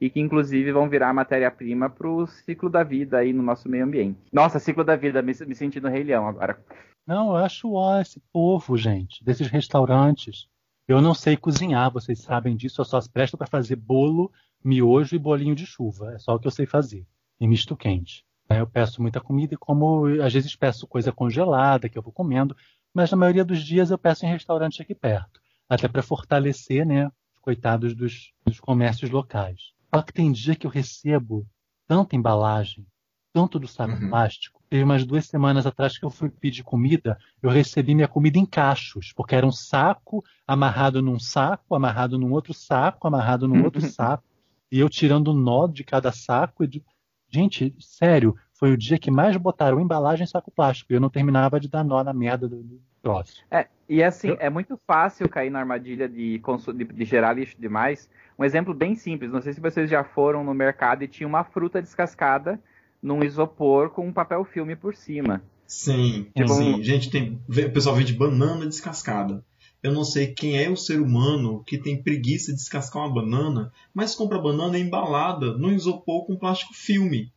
[0.00, 3.84] e que inclusive vão virar matéria-prima para o ciclo da vida aí no nosso meio
[3.84, 4.18] ambiente.
[4.32, 6.58] Nossa, ciclo da vida, me, me sentindo Rei Leão agora.
[7.06, 10.48] Não, eu acho ó, esse povo, gente, desses restaurantes.
[10.88, 14.28] Eu não sei cozinhar, vocês sabem disso, eu só presto para fazer bolo,
[14.62, 16.14] miojo e bolinho de chuva.
[16.14, 17.06] É só o que eu sei fazer.
[17.42, 18.24] E misto quente.
[18.48, 22.12] Aí Eu peço muita comida e como às vezes peço coisa congelada que eu vou
[22.12, 22.54] comendo,
[22.94, 27.06] mas na maioria dos dias eu peço em restaurante aqui perto, até para fortalecer, né,
[27.06, 29.72] os coitados dos, dos comércios locais.
[29.92, 31.44] Só que tem dia que eu recebo
[31.88, 32.86] tanta embalagem,
[33.32, 34.08] tanto do saco Uhum.
[34.10, 34.62] plástico.
[34.70, 38.46] Teve umas duas semanas atrás que eu fui pedir comida, eu recebi minha comida em
[38.46, 43.80] cachos, porque era um saco amarrado num saco, amarrado num outro saco, amarrado num outro
[43.82, 44.22] saco,
[44.70, 46.62] e eu tirando o nó de cada saco.
[46.62, 46.84] E de...
[47.32, 50.92] Gente, sério, foi o dia que mais botaram embalagem em saco plástico.
[50.92, 53.42] E eu não terminava de dar nó na merda do, do- troço.
[53.50, 56.38] É, e assim, Eu- é muito fácil cair na armadilha de,
[56.74, 58.08] de, de gerar lixo demais.
[58.38, 61.42] Um exemplo bem simples, não sei se vocês já foram no mercado e tinha uma
[61.42, 62.60] fruta descascada
[63.02, 65.42] num isopor com um papel filme por cima.
[65.66, 66.74] Sim, Tipo, sim.
[66.74, 69.44] um- Gente, tem, o pessoal vende banana descascada.
[69.82, 73.72] Eu não sei quem é o ser humano que tem preguiça de descascar uma banana,
[73.92, 77.32] mas compra a banana embalada no isopor com plástico filme.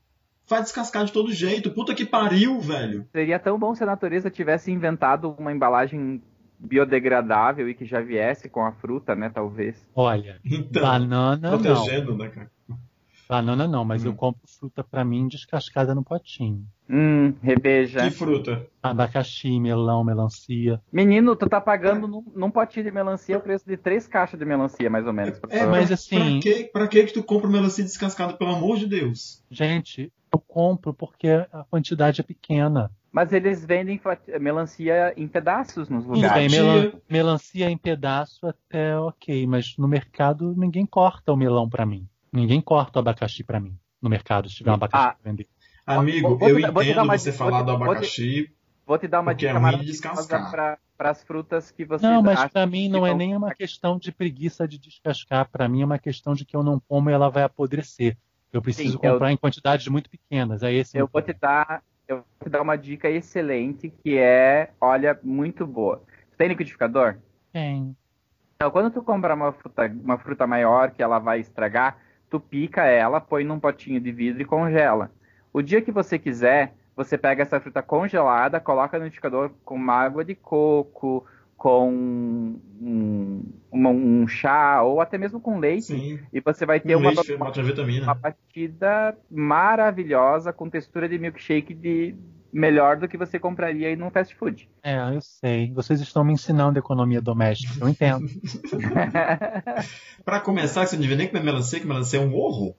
[0.48, 1.72] Vai descascar de todo jeito.
[1.72, 3.08] Puta que pariu, velho.
[3.12, 6.22] Seria tão bom se a natureza tivesse inventado uma embalagem
[6.60, 9.76] biodegradável e que já viesse com a fruta, né, talvez.
[9.96, 11.60] Olha, Então, banana não.
[11.60, 12.52] protegendo, né, cara?
[13.28, 14.10] Banana não, mas Hum.
[14.10, 16.64] eu compro fruta pra mim descascada no potinho.
[16.90, 18.02] Hum, rebeja.
[18.02, 18.68] Que fruta?
[18.82, 20.80] Abacaxi, melão, melancia.
[20.92, 24.46] Menino, tu tá pagando num, num potinho de melancia o preço de três caixas de
[24.46, 25.40] melancia, mais ou menos.
[25.40, 25.72] pra É, falar.
[25.72, 29.44] mas assim- Pra que, pra que tu compra melancia descascada, pelo amor de Deus?
[29.50, 32.92] Gente, eu compro porque a quantidade é pequena.
[33.12, 34.00] Mas eles vendem
[34.42, 36.52] melancia em pedaços nos lugares.
[36.52, 42.08] melan- melancia em pedaço até ok, mas no mercado ninguém corta o melão pra mim.
[42.32, 43.76] Ninguém corta o abacaxi pra mim.
[44.02, 45.14] No mercado, se tiver um abacaxi Ah.
[45.14, 45.48] pra vender.
[45.86, 48.50] Amigo, Vou- vou eu vou entendo uma você falar vou do abacaxi.
[48.86, 50.52] Vou te dar uma é dica maravilhosa descascar.
[50.98, 54.12] para as frutas que você Não, mas pra mim não é nem uma questão de
[54.12, 55.50] preguiça de descascar.
[55.50, 58.18] Pra mim é uma questão de que eu não como e ela vai apodrecer.
[58.54, 60.64] Eu preciso Sim, eu- comprar em quantidades muito pequenas.
[60.64, 64.72] É esse Eu vou te dar, eu vou te dar uma dica excelente que é,
[64.80, 66.02] olha, muito boa.
[66.32, 67.18] Tu tem liquidificador?
[67.52, 67.96] Tem.
[68.56, 71.98] Então, quando tu comprar uma fruta, uma fruta maior que ela vai estragar,
[72.30, 75.12] tu pica ela, põe num potinho de vidro e congela.
[75.58, 79.94] O dia que você quiser, você pega essa fruta congelada, coloca no liquidificador com uma
[79.94, 81.90] água de coco, com
[82.82, 83.42] um,
[83.72, 86.20] uma- um chá ou até mesmo com leite, Sim.
[86.34, 87.52] e você vai ter Um uma, leite uma,
[88.04, 92.14] uma batida maravilhosa com textura de milkshake de
[92.52, 94.70] melhor do que você compraria aí num fast food.
[94.84, 95.72] É, eu sei.
[95.74, 97.74] Vocês estão me ensinando economia doméstica.
[97.80, 98.26] Eu entendo.
[100.26, 102.76] Pra começar, você não devia nem comer melancia, que melancia é um horror.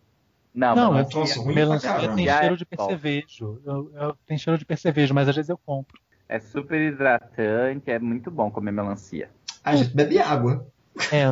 [0.57, 3.61] Não, Não, mas troço ruim Melancia tem cheiro de percevejo.
[3.63, 6.01] Eu, eu- tem cheiro de percevejo, mas às vezes eu compro.
[6.29, 9.29] é super hidratante, é muito bom comer melancia.
[9.63, 10.67] A gente bebe água.
[11.13, 11.31] É.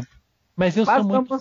[0.54, 1.36] Mas eu Mas sou muito.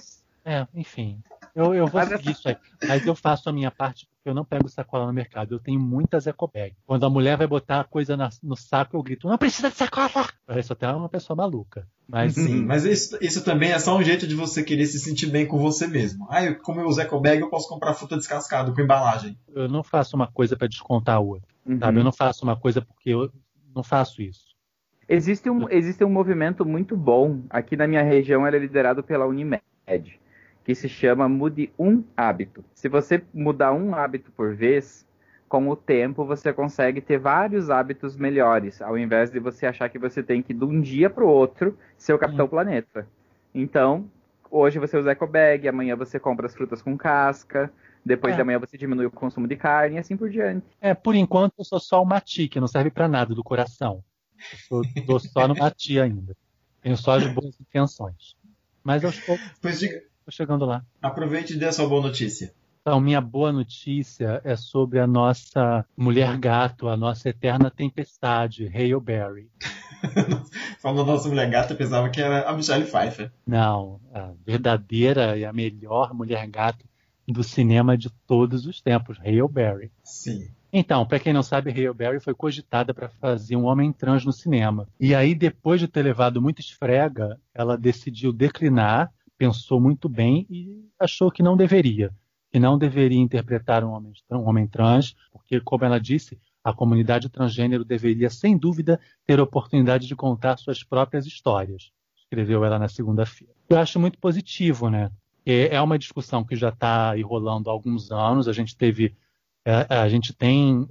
[0.46, 1.22] É, enfim.
[1.54, 2.58] Eu, eu vou Mas seguir isso aí.
[2.88, 5.56] Mas eu faço a minha parte eu não pego sacola no mercado.
[5.56, 6.76] Eu tenho muitas ecobag.
[6.86, 9.76] Quando a mulher vai botar a coisa na- no saco, eu grito: não precisa de
[9.76, 10.28] sacola!
[10.46, 11.88] Parece até uma pessoa maluca.
[12.08, 15.28] Mas Sim, mas isso, isso também é só um jeito de você querer se sentir
[15.28, 16.28] bem com você mesmo.
[16.30, 19.38] Ah, eu, como eu uso eco bag, eu posso comprar fruta descascada com embalagem.
[19.56, 21.48] eu não faço uma coisa para descontar a outra.
[21.66, 21.80] Uhum.
[21.80, 22.00] Sabe?
[22.00, 23.32] Eu não faço uma coisa porque eu
[23.74, 24.54] não faço isso.
[25.08, 29.26] Existe um, existe um movimento muito bom aqui na minha região, ele é liderado pela
[29.26, 29.62] Unimed,
[30.64, 32.64] que se chama Mude um Hábito.
[32.74, 35.06] Se você mudar um hábito por vez,
[35.50, 40.00] com o tempo você consegue ter vários hábitos melhores, ao invés de você achar que
[40.00, 43.08] você tem que, de um dia para o outro, ser o Capitão Planeta.
[43.54, 44.10] Então,
[44.50, 47.72] hoje você usa eco bag, amanhã você compra as frutas com casca,
[48.06, 48.36] depois É.
[48.38, 50.66] de amanhã você diminui o consumo de carne e assim por diante.
[50.82, 54.04] É, por enquanto eu sou só o mati, que não serve para nada do coração.
[54.52, 56.36] Eu sou, tô só no mati ainda.
[56.82, 58.36] Tenho só as boas intenções.
[58.84, 60.84] Mas aos poucos Pois diga, tô chegando lá.
[61.02, 62.54] aproveite e dê a sua boa notícia.
[62.82, 69.00] Então, minha boa notícia é sobre a nossa mulher gato, a nossa eterna tempestade, Hail
[69.00, 69.50] Berry.
[70.80, 73.32] Falando da nossa mulher gata, eu pensava que era a Michelle Pfeiffer.
[73.48, 76.86] Não, a verdadeira e a melhor mulher gato
[77.26, 79.90] do cinema de todos os tempos, Hail Berry.
[80.04, 80.50] Sim.
[80.76, 84.34] Então, para quem não sabe, Hail Berry foi cogitada para fazer um homem trans no
[84.34, 84.88] cinema.
[85.00, 89.10] E aí, depois de ter levado muita esfrega, ela decidiu declinar,
[89.44, 92.14] pensou muito bem e achou que não deveria.
[92.50, 97.28] Que não deveria interpretar um homem, um homem trans, porque, como ela disse, a comunidade
[97.28, 101.92] transgênero deveria, sem dúvida, ter a oportunidade de contar suas próprias histórias.
[102.16, 103.54] Escreveu ela na segunda-feira.
[103.68, 105.12] Eu acho muito positivo, né?
[105.46, 108.48] É é uma discussão que já está rolando há alguns anos.
[108.48, 109.14] A gente teve
[109.66, 110.88] é, a gente tem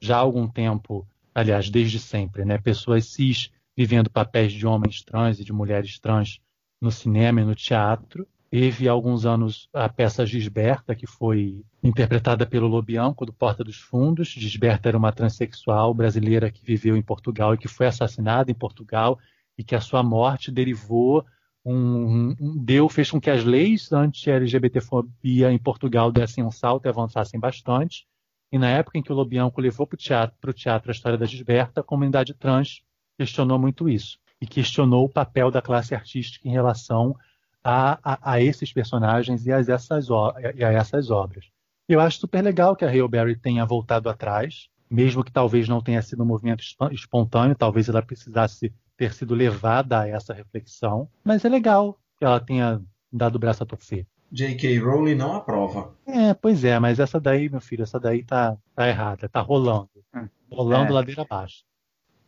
[0.00, 5.38] já há algum tempo, aliás, desde sempre, né, pessoas cis vivendo papéis de homens trans
[5.38, 6.40] e de mulheres trans
[6.80, 8.26] no cinema e no teatro.
[8.50, 13.76] Teve há alguns anos a peça Gisberta, que foi interpretada pelo Lobianco, do Porta dos
[13.76, 14.28] Fundos.
[14.28, 19.18] Gisberta era uma transexual brasileira que viveu em Portugal e que foi assassinada em Portugal
[19.56, 21.24] e que a sua morte derivou
[21.64, 27.38] um, deu, fez com que as leis anti-LGBTfobia em Portugal dessem um salto e avançassem
[27.38, 28.06] bastante.
[28.50, 31.26] E na época em que o Lobianco levou para o teatro, teatro a história da
[31.26, 32.82] Gisberta, a comunidade trans
[33.16, 34.18] questionou muito isso.
[34.40, 37.14] E questionou o papel da classe artística em relação
[37.62, 40.08] a, a, a esses personagens e a essas,
[40.54, 41.46] e a essas obras.
[41.88, 45.80] Eu acho super legal que a Hale Berry tenha voltado atrás mesmo que talvez não
[45.80, 51.44] tenha sido um movimento espontâneo, talvez ela precisasse ter sido levada a essa reflexão, mas
[51.44, 54.04] é legal que ela tenha dado o braço a torcer.
[54.32, 54.78] J.K.
[54.78, 55.94] Rowling não aprova.
[56.06, 59.88] É, pois é, mas essa daí, meu filho, essa daí tá, tá errada, tá rolando.
[60.14, 60.28] Hum.
[60.50, 60.94] Rolando é.
[60.94, 61.64] ladeira abaixo.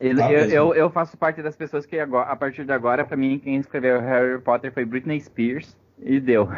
[0.03, 3.17] Eu, tá eu, eu, faço parte das pessoas que agora, a partir de agora, para
[3.17, 6.49] mim, quem escreveu Harry Potter foi Britney Spears e deu.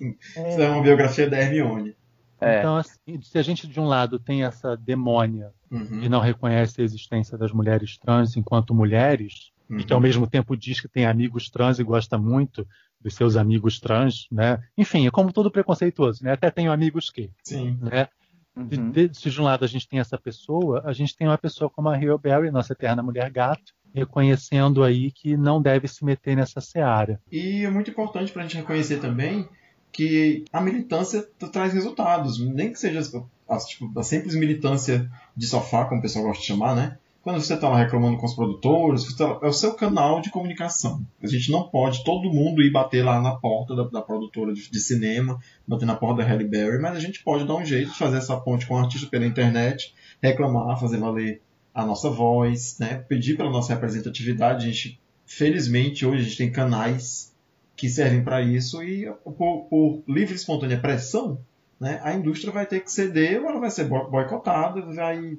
[0.00, 1.94] Isso é uma biografia da Hermione.
[2.40, 2.58] É.
[2.58, 6.02] Então, assim, se a gente de um lado tem essa demônia uhum.
[6.02, 9.78] e não reconhece a existência das mulheres trans enquanto mulheres, uhum.
[9.78, 10.02] e que ao uhum.
[10.02, 12.66] mesmo tempo diz que tem amigos trans e gosta muito
[13.00, 14.60] dos seus amigos trans, né?
[14.76, 16.32] Enfim, é como todo preconceituoso, né?
[16.32, 17.78] Até tenho amigos que, Sim.
[17.80, 18.08] né?
[18.56, 18.92] Uhum.
[19.12, 21.88] Se de um lado a gente tem essa pessoa, a gente tem uma pessoa como
[21.88, 26.60] a Rio Berry, nossa eterna mulher gato, reconhecendo aí que não deve se meter nessa
[26.60, 27.20] seara.
[27.30, 29.48] E é muito importante para a gente reconhecer também
[29.90, 33.00] que a militância traz resultados, nem que seja
[33.48, 36.98] a, tipo, a simples militância de sofá, como o pessoal gosta de chamar, né?
[37.22, 41.06] Quando você está reclamando com os produtores, tá, é o seu canal de comunicação.
[41.22, 44.68] A gente não pode todo mundo ir bater lá na porta da, da produtora de,
[44.68, 47.92] de, cinema, bater na porta da Halle Berry, mas a gente pode dar um jeito
[47.92, 51.40] de fazer essa ponte com o artista pela internet, reclamar, fazer valer
[51.72, 53.04] a nossa voz, né?
[53.08, 54.66] pedir pela nossa representatividade.
[54.66, 57.32] A gente, felizmente, hoje a gente tem canais
[57.76, 61.38] que servem para isso e por, por livre e espontânea pressão,
[61.80, 65.36] né, a indústria vai ter que ceder ou ela vai ser boicotada, vai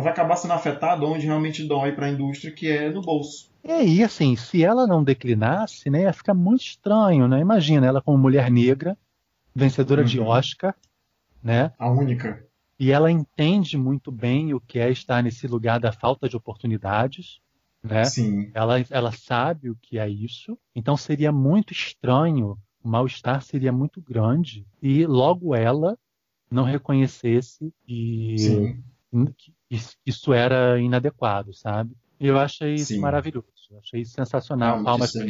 [0.00, 3.50] vai acabar sendo afetada onde realmente dói para a indústria, que é no bolso.
[3.62, 7.40] É, e assim, se ela não declinasse, né, ia ficar muito estranho, né?
[7.40, 8.96] Imagina ela como mulher negra,
[9.54, 10.06] vencedora uhum.
[10.06, 10.74] de Oscar,
[11.42, 11.72] né?
[11.78, 12.44] A única.
[12.78, 17.40] E ela entende muito bem o que é estar nesse lugar da falta de oportunidades,
[17.82, 18.04] né?
[18.04, 18.50] Sim.
[18.54, 20.58] Ela, ela sabe o que é isso.
[20.74, 25.96] Então seria muito estranho, o mal-estar seria muito grande e logo ela
[26.50, 28.82] não reconhecesse e Sim
[30.06, 31.94] isso era inadequado, sabe?
[32.18, 33.00] Eu achei isso Sim.
[33.00, 33.46] maravilhoso,
[33.78, 34.78] achei isso sensacional.
[34.78, 35.26] Ah, Palmas isso, é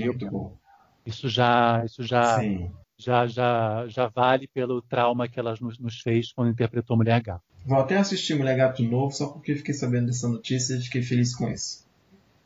[1.07, 2.40] isso já, isso já,
[2.99, 7.42] já, já, já vale pelo trauma que ela nos, nos, fez quando interpretou Mulher Gato.
[7.64, 11.03] Vou até assistir Mulher Gato de novo só porque fiquei sabendo dessa notícia e fiquei
[11.03, 11.85] feliz com isso.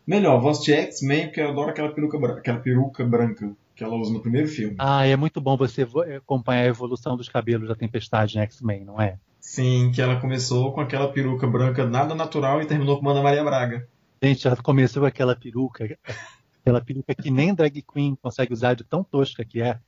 [0.07, 3.97] Melhor, voz de X-Men, porque eu adoro aquela peruca, branca, aquela peruca branca que ela
[3.97, 4.77] usa no primeiro filme.
[4.79, 9.01] Ah, é muito bom você acompanhar a evolução dos cabelos da Tempestade em X-Men, não
[9.01, 9.19] é?
[9.47, 13.45] Sim, que ela começou com aquela peruca branca nada natural e terminou com Ana Maria
[13.45, 13.89] Braga.
[14.21, 15.97] Gente, ela começou com aquela peruca,
[16.61, 19.79] aquela peruca que nem drag queen consegue usar de tão tosca que é.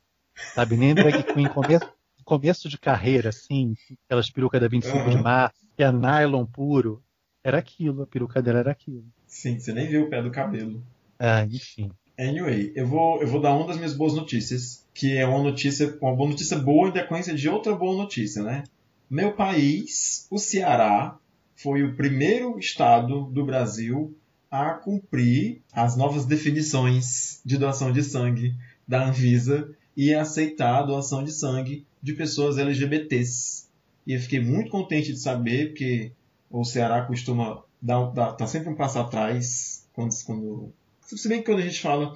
[0.55, 1.93] Sabe, nem drag queen começo,
[2.25, 3.75] começo de carreira, assim,
[4.07, 5.11] aquelas perucas da 25 uhum.
[5.11, 7.03] de março, que é nylon puro.
[7.43, 9.07] Era aquilo, a peruca dela era aquilo.
[9.27, 10.85] Sim, você nem viu o pé do cabelo.
[11.19, 11.91] Ah, enfim.
[12.17, 15.99] Anyway, eu vou, eu vou dar uma das minhas boas notícias, que é uma notícia,
[16.01, 18.63] uma boa notícia boa em decorrência de outra boa notícia, né?
[19.11, 21.17] Meu país, o Ceará,
[21.57, 24.15] foi o primeiro estado do Brasil
[24.51, 28.55] a cumprir as novas definições de doação de sangue
[28.87, 33.67] da Anvisa e aceitar a doação de sangue de pessoas LGBTs.
[34.07, 36.13] E eu fiquei muito contente de saber, porque
[36.51, 41.47] o Ceará costuma dar, dar tá sempre um passo atrás quando, quando se bem que
[41.47, 42.15] quando a gente fala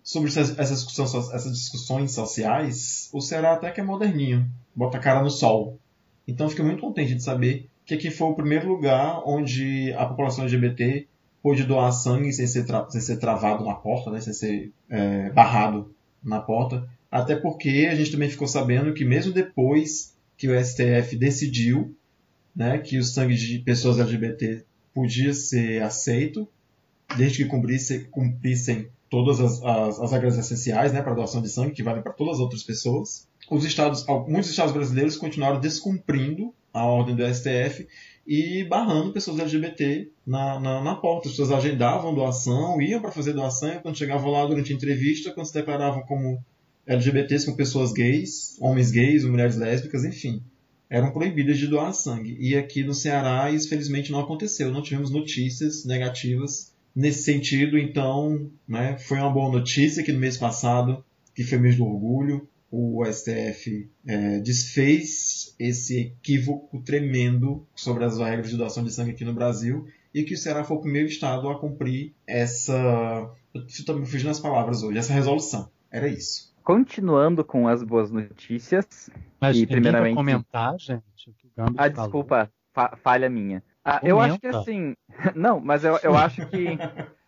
[0.00, 5.00] sobre essas, essas, discussões, essas discussões sociais, o Ceará até que é moderninho, bota a
[5.00, 5.79] cara no sol.
[6.30, 10.44] Então fiquei muito contente de saber que aqui foi o primeiro lugar onde a população
[10.44, 11.06] LGBT
[11.42, 15.92] pôde doar sangue sem ser, sem ser travado na porta, né, sem ser é, barrado
[16.22, 16.88] na porta.
[17.10, 21.96] Até porque a gente também ficou sabendo que mesmo depois que o STF decidiu
[22.54, 24.64] né, que o sangue de pessoas LGBT
[24.94, 26.46] podia ser aceito,
[27.16, 31.72] desde que cumprisse, cumprissem todas as, as, as regras essenciais né, para doação de sangue,
[31.72, 36.84] que valem para todas as outras pessoas os estados, muitos estados brasileiros continuaram descumprindo a
[36.84, 37.86] ordem do STF
[38.24, 41.26] e barrando pessoas LGBT na, na, na porta.
[41.26, 45.32] As pessoas agendavam doação, iam para fazer doação, e quando chegavam lá durante a entrevista,
[45.32, 46.42] quando se declaravam como
[46.86, 50.40] LGBTs, como pessoas gays, homens gays, mulheres lésbicas, enfim,
[50.88, 52.36] eram proibidas de doar sangue.
[52.38, 58.50] E aqui no Ceará isso felizmente não aconteceu, não tivemos notícias negativas nesse sentido, então
[58.66, 63.04] né, foi uma boa notícia que no mês passado, que foi mês do orgulho, o
[63.04, 69.34] STF é, desfez esse equívoco tremendo sobre as regras de doação de sangue aqui no
[69.34, 73.28] Brasil e que o Ceará foi o primeiro estado a cumprir essa.
[73.66, 75.68] Estou me fugindo as palavras hoje, essa resolução.
[75.90, 76.54] Era isso.
[76.62, 79.10] Continuando com as boas notícias.
[79.40, 80.14] Mas e primeiramente.
[80.14, 81.02] comentar, gente.
[81.28, 83.62] O que o ah, desculpa, fa falha minha.
[83.84, 84.94] Ah, eu acho que assim.
[85.34, 86.78] Não, mas eu, eu acho que.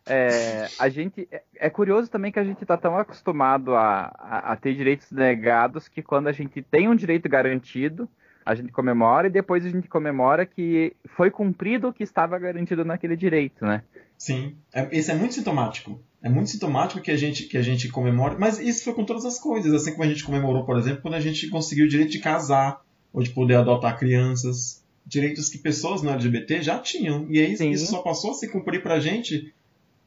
[0.05, 4.53] É, a gente é, é, curioso também que a gente está tão acostumado a, a,
[4.53, 8.09] a, ter direitos negados que quando a gente tem um direito garantido,
[8.45, 12.85] A gente comemora e depois a gente comemora que foi cumprido o que estava garantido
[12.85, 13.83] naquele direito, né?
[14.19, 16.01] Sim, é, isso é muito sintomático.
[16.21, 19.25] É muito sintomático que a gente que a gente comemore, mas isso foi com todas
[19.25, 22.11] as coisas, assim como a gente comemorou, por exemplo, quando a gente conseguiu o direito
[22.11, 22.81] de casar
[23.13, 27.27] ou de poder adotar crianças, direitos que pessoas no LGBT já tinham.
[27.29, 27.71] E aí Sim.
[27.71, 29.53] isso só passou a se cumprir pra gente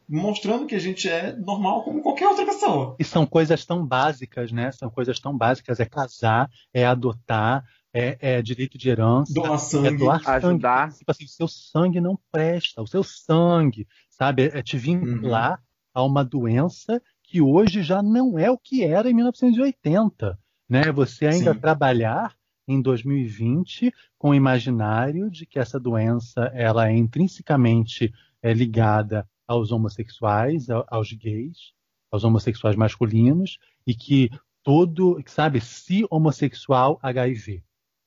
[0.08, 2.96] mostrando que a gente é normal como qualquer outra pessoa.
[3.00, 4.72] E são coisas tão básicas, né?
[4.72, 5.80] São coisas tão básicas.
[5.80, 9.98] É casar, é adotar, é, é direito de herança, Doar é sangue.
[9.98, 10.46] doar sangue.
[10.46, 10.94] Ajudar.
[10.94, 14.52] Tipo assim, o seu sangue não presta, o seu sangue, sabe?
[14.54, 15.62] É te vincular
[15.94, 20.38] a uma doença que hoje já não é o que era em 1980,
[20.70, 20.92] né?
[20.92, 21.60] Você ainda Sim.
[21.60, 22.36] trabalhar
[22.68, 29.72] em 2020 com o imaginário de que essa doença ela é intrinsecamente é, ligada aos
[29.72, 31.74] homossexuais, aos gays,
[32.12, 34.30] aos homossexuais masculinos e que
[34.64, 37.64] todo, sabe, se homossexual HIV,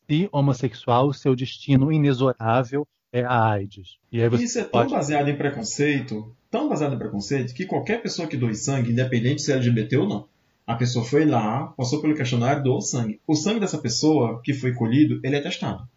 [0.09, 3.97] se homossexual seu destino inexorável é a AIDS.
[4.11, 8.29] E Isso é tão pode baseado em preconceito, tão baseado em preconceito, que qualquer pessoa
[8.29, 10.29] que doe sangue, independente se é LGBT ou não,
[10.69, 13.21] a pessoa foi lá, passou pelo questionário, doou sangue.
[13.27, 15.89] O sangue dessa pessoa que foi colhido, ele é testado.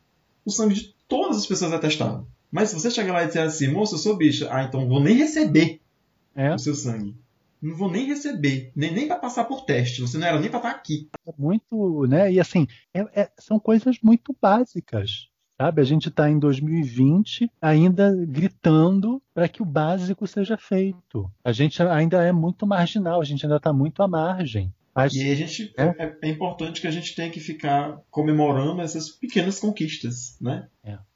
[0.45, 2.25] O sangue de todas as pessoas é testado.
[2.49, 5.01] Mas se você chegar lá e disser assim, moça, eu sou bicha, ah, então vou
[5.01, 5.81] nem receber
[6.34, 7.15] é, o seu sangue.
[7.62, 10.01] Não vou nem receber, nem, nem pra passar por teste.
[10.01, 11.10] Você não era nem pra estar aqui.
[11.27, 12.31] é muito, né?
[12.31, 15.27] E assim, é- é- são coisas muito básicas.
[15.62, 15.80] Sabe?
[15.80, 21.32] A gente está em 2020 ainda gritando para que o básico seja feito.
[21.43, 24.74] A gente ainda é muito marginal, a gente ainda está muito à margem.
[24.95, 25.84] Mas E a gente, É.
[25.84, 30.67] é, é importante que a gente tenha que ficar comemorando essas pequenas conquistas, né?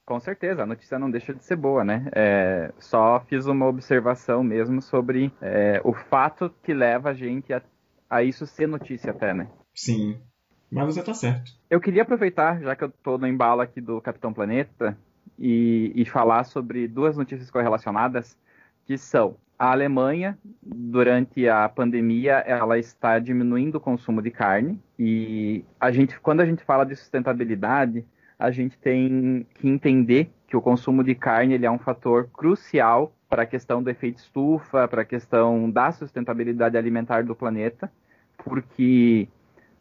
[0.05, 2.08] Com certeza, a notícia não deixa de ser boa, né?
[2.15, 7.60] É, só fiz uma observação mesmo sobre é, o fato que leva a gente a,
[8.08, 9.49] a isso ser notícia até, né?
[9.73, 10.19] Sim.
[10.71, 11.51] Mas você tá certo.
[11.69, 14.97] Eu queria aproveitar, já que eu tô no embalo aqui do Capitão Planeta,
[15.38, 18.38] e, e falar sobre duas notícias correlacionadas,
[18.86, 25.63] que são a Alemanha, durante a pandemia, ela está diminuindo o consumo de carne, e
[25.80, 28.06] a gente, quando a gente fala de sustentabilidade,
[28.38, 33.13] a gente tem que entender que o consumo de carne ele é um fator crucial
[33.30, 37.89] para a questão do efeito estufa, para a questão da sustentabilidade alimentar do planeta,
[38.38, 39.28] porque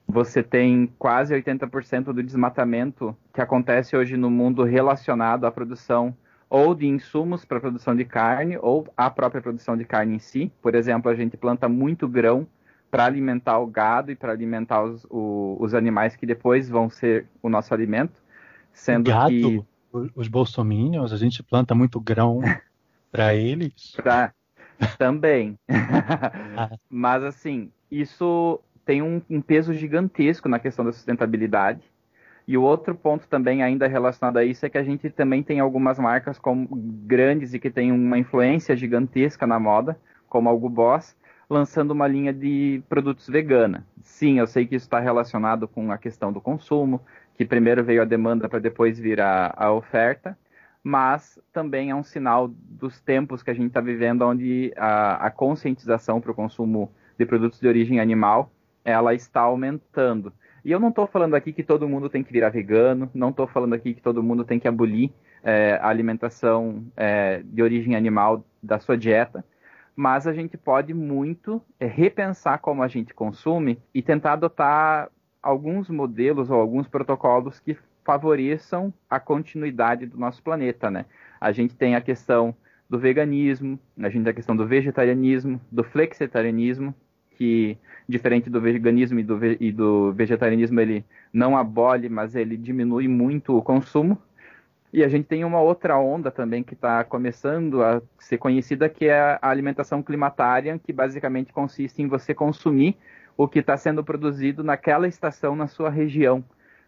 [0.07, 6.15] você tem quase 80% do desmatamento que acontece hoje no mundo relacionado à produção
[6.49, 10.19] ou de insumos para a produção de carne ou à própria produção de carne em
[10.19, 10.53] si.
[10.63, 12.47] Por exemplo, a gente planta muito grão
[12.91, 17.27] para alimentar o gado e para alimentar os, o- os animais que depois vão ser
[17.43, 18.23] o nosso alimento,
[18.73, 19.65] sendo gado, que
[20.15, 22.41] os bolsominions, a gente planta muito grão
[23.11, 23.93] para eles.
[23.97, 24.33] Pra...
[24.99, 25.59] Também.
[26.91, 31.83] Mas assim, isso tem um, um peso gigantesco na questão da sustentabilidade.
[32.47, 35.61] E o outro ponto também ainda relacionado a isso é que a gente também tem
[35.61, 36.69] algumas marcas como
[37.07, 41.17] grandes e que têm uma influência gigantesca na moda, como a Boss,
[41.49, 43.87] lançando uma linha de produtos vegana.
[44.03, 47.01] Sim, eu sei que isso está relacionado com a questão do consumo,
[47.35, 50.37] que primeiro veio a demanda para depois vir a, a oferta,
[50.83, 55.31] mas também é um sinal dos tempos que a gente está vivendo, onde a, a
[55.31, 58.53] conscientização para o consumo de produtos de origem animal
[58.85, 60.33] ela está aumentando.
[60.65, 63.47] E eu não estou falando aqui que todo mundo tem que virar vegano, não estou
[63.47, 68.45] falando aqui que todo mundo tem que abolir é, a alimentação é, de origem animal
[68.63, 69.45] da sua dieta,
[69.95, 75.11] mas a gente pode muito é, repensar como a gente consome e tentar adotar
[75.43, 81.05] alguns modelos ou alguns protocolos que favoreçam a continuidade do nosso planeta, né?
[81.41, 82.55] A gente tem a questão
[82.89, 86.95] do veganismo, a gente tem a questão do vegetarianismo, do flexitarianismo,
[87.37, 92.57] que diferente do veganismo e do, ve e do vegetarianismo ele não abole, mas ele
[92.57, 94.19] diminui muito o consumo.
[94.93, 99.07] E a gente tem uma outra onda também que está começando a ser conhecida, que
[99.07, 102.97] é a alimentação climatária, que basicamente consiste em você consumir
[103.37, 106.45] o que está sendo produzido naquela estação na sua região.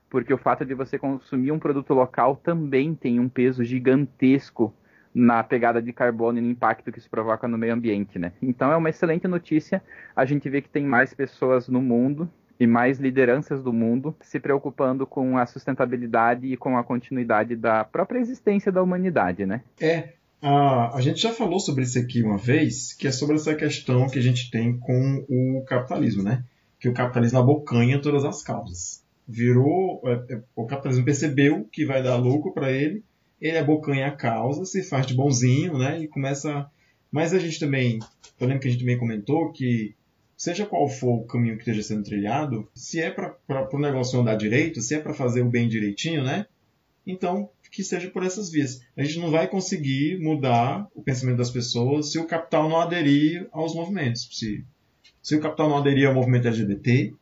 [0.09, 4.73] Porque o fato de você consumir um produto local também tem um peso gigantesco
[5.19, 8.33] na pegada de carbono e no impacto que isso provoca no meio ambiente, né?
[8.43, 9.83] Então é uma excelente notícia.
[10.15, 14.39] A gente vê que tem mais pessoas no mundo e mais lideranças do mundo se
[14.39, 19.63] preocupando com a sustentabilidade e com a continuidade da própria existência da humanidade, né?
[19.81, 20.11] É,
[20.43, 24.07] a, a gente já falou sobre isso aqui uma vez, que é sobre essa questão
[24.09, 26.45] que a gente tem com o capitalismo, né?
[26.79, 29.03] Que o capitalismo abocanha todas as causas.
[29.27, 33.03] Virou, é, é, o capitalismo percebeu que vai dar lucro para ele,
[33.47, 36.01] ele abocanha a causa, se faz de bonzinho, né?
[36.01, 36.71] E começa.
[37.11, 37.99] Mas a gente também,
[38.39, 39.95] eu lembro que a gente também comentou que
[40.37, 43.37] seja qual for o caminho que esteja sendo trilhado, se é para
[43.73, 46.47] o negócio andar direito, se é para fazer o bem direitinho, né?
[47.07, 48.81] Então, que seja por essas vias.
[48.97, 53.49] A gente não vai conseguir mudar o pensamento das pessoas se o capital não aderir
[53.53, 54.29] aos movimentos.
[54.33, 54.65] Se,
[55.23, 57.15] se o capital não aderir ao movimento LGBT,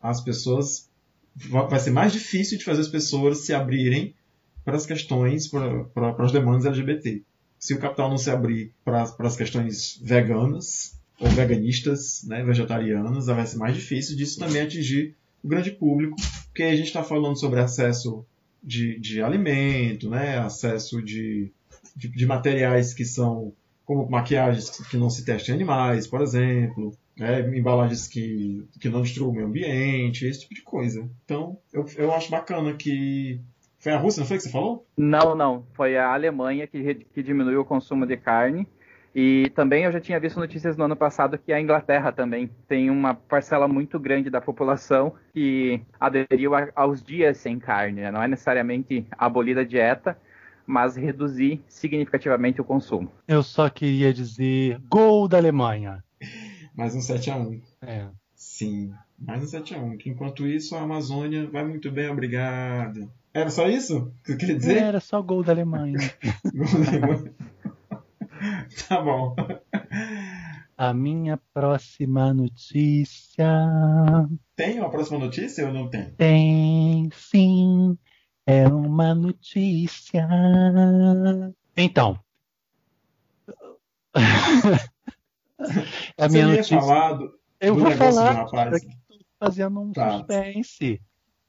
[0.00, 0.90] as pessoas.
[1.34, 4.14] Vai ser mais difícil de fazer as pessoas se abrirem
[4.64, 7.22] para as questões, para, para, as demandas LGBT.
[7.58, 13.26] Se o capital não se abrir para, para as questões veganas, ou veganistas, né, vegetarianas,
[13.26, 17.38] vai ser mais difícil disso também atingir o grande público, porque a gente está falando
[17.38, 18.24] sobre acesso
[18.62, 20.38] de, de alimento, né?
[20.38, 21.50] acesso de,
[21.96, 23.52] de, de, materiais que são
[23.84, 27.40] como maquiagens que não se testam em animais, por exemplo, né?
[27.56, 31.08] embalagens que, que não destruam o meio ambiente, esse tipo de coisa.
[31.24, 33.40] Então, eu, eu acho bacana que.
[33.82, 34.86] Foi a Rússia, não foi que você falou?
[34.96, 35.66] Não, não.
[35.72, 38.64] Foi a Alemanha que, que diminuiu o consumo de carne.
[39.12, 42.88] E também eu já tinha visto notícias no ano passado que a Inglaterra também tem
[42.88, 48.02] uma parcela muito grande da população que aderiu a, aos dias sem carne.
[48.02, 48.12] Né?
[48.12, 50.16] Não é necessariamente abolir a dieta,
[50.64, 53.10] mas reduzir significativamente o consumo.
[53.26, 56.04] Eu só queria dizer gol da Alemanha.
[56.72, 57.60] Mais um 7x1.
[57.82, 58.06] É.
[58.34, 60.06] Sim, mais um 7x1.
[60.06, 63.10] Enquanto isso, a Amazônia vai muito bem, obrigado.
[63.34, 64.78] Era só isso que eu queria dizer?
[64.78, 65.98] Era só gol da Alemanha.
[66.54, 67.34] gol da Alemanha.
[68.88, 69.34] tá bom.
[70.76, 73.48] A minha próxima notícia.
[74.56, 76.10] Tem uma próxima notícia ou não tem?
[76.10, 77.96] Tem, sim.
[78.46, 80.28] É uma notícia.
[81.76, 82.18] Então.
[86.18, 86.80] a minha Você notícia.
[86.80, 88.32] Falado eu vou falar.
[88.32, 88.82] Rapaz.
[89.38, 90.18] Fazendo um tá.
[90.18, 91.00] suspense.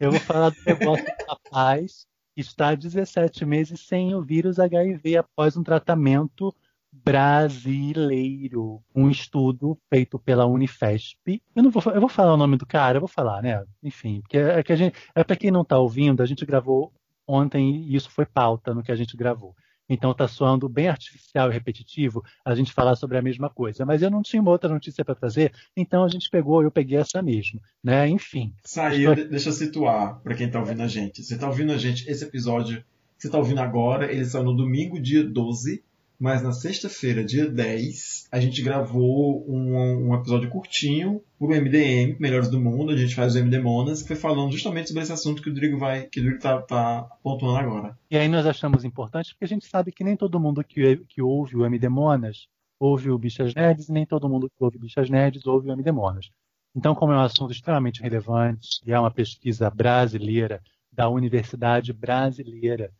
[0.03, 4.59] Eu vou falar do negócio do rapaz que está há 17 meses sem o vírus
[4.59, 6.53] HIV após um tratamento
[6.91, 8.83] brasileiro.
[8.93, 11.41] Um estudo feito pela Unifesp.
[11.55, 13.63] Eu não vou, eu vou falar o nome do cara, eu vou falar, né?
[13.81, 16.91] Enfim, porque é que a gente, é para quem não está ouvindo, a gente gravou
[17.25, 19.55] ontem e isso foi pauta no que a gente gravou.
[19.89, 23.85] Então está soando bem artificial e repetitivo a gente falar sobre a mesma coisa.
[23.85, 27.21] Mas eu não tinha outra notícia para trazer, então a gente pegou, eu peguei essa
[27.21, 28.07] mesmo, né?
[28.07, 28.53] Enfim.
[28.63, 29.29] Saiu, estou...
[29.29, 31.23] deixa eu situar para quem está ouvindo a gente.
[31.23, 34.55] Você está ouvindo a gente, esse episódio que você está ouvindo agora, ele saiu no
[34.55, 35.83] domingo, dia 12
[36.23, 42.47] mas na sexta-feira, dia 10, a gente gravou um, um, episódio curtinho pro MDM, Melhores
[42.47, 45.41] do Mundo, a gente faz o MD Monas, que foi falando justamente sobre esse assunto
[45.41, 47.97] que o Rodrigo vai, que o tá, tá pontuando agora.
[48.09, 51.21] E aí nós achamos importante porque a gente sabe que nem todo mundo que, que
[51.21, 52.47] ouve o MD Monas
[52.79, 55.91] ouve o Bichas Nerds, e nem todo mundo que ouve Bichas Nerds ouve o MD
[55.91, 56.29] Monas.
[56.73, 62.93] Então, como é um assunto extremamente relevante e é uma pesquisa brasileira da Universidade Brasileira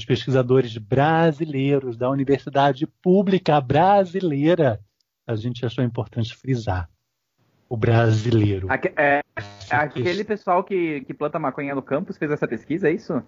[0.00, 4.80] dos pesquisadores brasileiros da Universidade Pública Brasileira,
[5.26, 6.88] a gente achou importante frisar.
[7.68, 8.66] O brasileiro.
[8.70, 9.22] Aque, é,
[9.70, 13.22] aquele pessoal que, que planta maconha no campus fez essa pesquisa, é isso?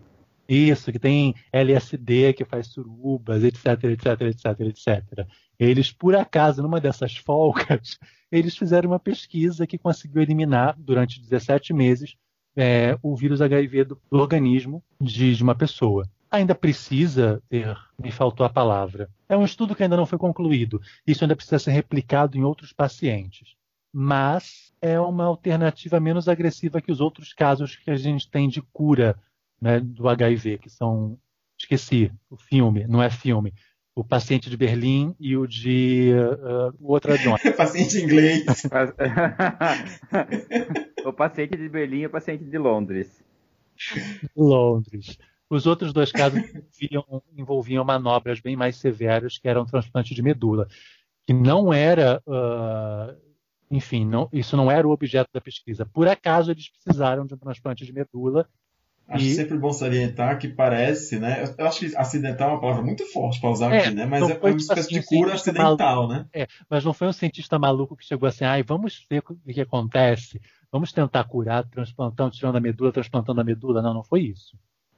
[0.49, 5.29] Isso, que tem LSD, que faz surubas, etc, etc, etc, etc.
[5.59, 7.99] Eles, por acaso, numa dessas folgas,
[8.33, 12.17] eles fizeram uma pesquisa que conseguiu eliminar, durante 17 meses,
[12.57, 18.11] é, o vírus HIV do, do organismo de, de uma pessoa ainda precisa ter, me
[18.11, 19.11] faltou a palavra.
[19.29, 20.81] É um estudo que ainda não foi concluído.
[21.07, 23.55] Isso ainda precisa ser replicado em outros pacientes.
[23.93, 28.63] Mas é uma alternativa menos agressiva que os outros casos que a gente tem de
[28.63, 29.15] cura
[29.61, 31.19] né, do HIV, que são.
[31.59, 33.55] Esqueci, o filme, não é filme.
[33.95, 36.11] O paciente de Berlim e o de.
[36.15, 37.19] Uh, o outro é
[37.53, 38.45] paciente inglês.
[41.05, 43.23] o paciente de Berlim e o paciente de Londres.
[44.35, 45.19] Londres.
[45.53, 46.41] Os outros dois casos
[46.81, 50.67] envolviam, envolviam manobras bem mais severas, que eram transplante de medula,
[51.27, 53.15] que não era, uh,
[53.71, 55.85] enfim, não, isso não era o objeto da pesquisa.
[55.85, 58.49] Por acaso eles precisaram de um transplante de medula.
[59.07, 59.35] Acho e...
[59.35, 61.45] sempre bom salientar que parece, né?
[61.59, 64.07] Eu acho que acidental é uma palavra muito forte para usar é, aqui, né?
[64.07, 66.27] Mas é uma espécie de cura acidental, maluco, né?
[66.33, 69.61] É, mas não foi um cientista maluco que chegou assim, ai, vamos ver o que
[69.61, 70.41] acontece,
[70.73, 73.83] vamos tentar curar transplantando, tirando a medula, transplantando a medula.
[73.83, 74.57] Não, não foi isso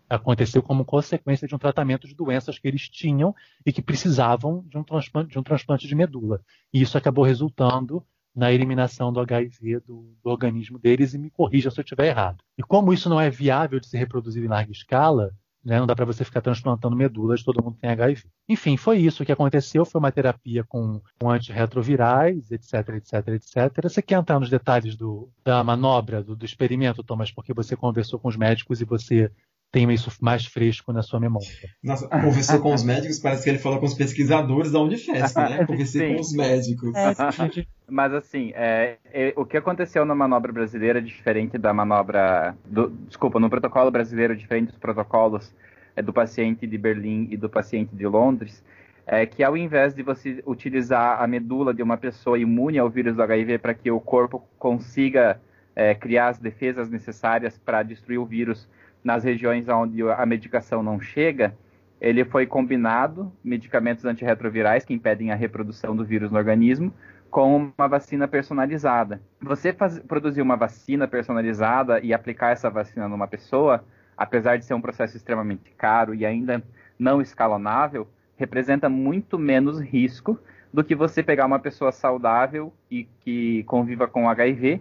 [0.08, 3.34] aconteceu como consequência de um tratamento de doenças que eles tinham
[3.64, 6.40] e que precisavam de um transplante de, um transplante de medula.
[6.72, 11.70] E isso acabou resultando na eliminação do HIV do, do organismo deles, e me corrija
[11.70, 12.38] se eu estiver errado.
[12.58, 15.32] E como isso não é viável de se reproduzir em larga escala,
[15.64, 18.24] né, não dá para você ficar transplantando medulas, todo mundo tem HIV.
[18.48, 23.82] Enfim, foi isso que aconteceu, foi uma terapia com, com antirretrovirais, etc, etc, etc.
[23.84, 28.18] Você quer entrar nos detalhes do, da manobra, do, do experimento, Thomas, porque você conversou
[28.18, 29.30] com os médicos e você
[29.74, 31.48] tenha isso mais fresco na sua memória.
[31.82, 35.64] Nossa, conversou com os médicos, parece que ele falou com os pesquisadores da Unifesp, né?
[35.66, 36.94] Conversei com os médicos.
[36.94, 42.56] É, Mas assim, é, é, o que aconteceu na manobra brasileira, diferente da manobra.
[42.64, 45.52] Do, desculpa, no protocolo brasileiro, diferente dos protocolos
[45.96, 48.62] é, do paciente de Berlim e do paciente de Londres,
[49.04, 53.16] é que ao invés de você utilizar a medula de uma pessoa imune ao vírus
[53.16, 55.40] do HIV para que o corpo consiga
[55.74, 58.68] é, criar as defesas necessárias para destruir o vírus
[59.04, 61.54] nas regiões onde a medicação não chega,
[62.00, 66.92] ele foi combinado medicamentos antirretrovirais que impedem a reprodução do vírus no organismo
[67.30, 69.20] com uma vacina personalizada.
[69.40, 73.84] Você faz, produzir uma vacina personalizada e aplicar essa vacina numa pessoa,
[74.16, 76.62] apesar de ser um processo extremamente caro e ainda
[76.98, 80.38] não escalonável, representa muito menos risco
[80.72, 84.80] do que você pegar uma pessoa saudável e que conviva com HIV,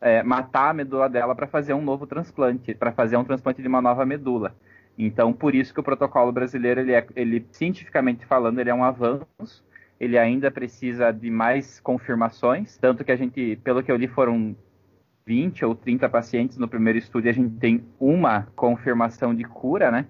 [0.00, 3.68] é, matar a medula dela para fazer um novo transplante, para fazer um transplante de
[3.68, 4.54] uma nova medula.
[4.98, 8.84] Então, por isso que o protocolo brasileiro, ele, é, ele cientificamente falando, ele é um
[8.84, 9.64] avanço
[10.00, 14.56] ele ainda precisa de mais confirmações, tanto que a gente, pelo que eu li, foram
[15.26, 20.06] 20 ou 30 pacientes no primeiro estudo a gente tem uma confirmação de cura, né?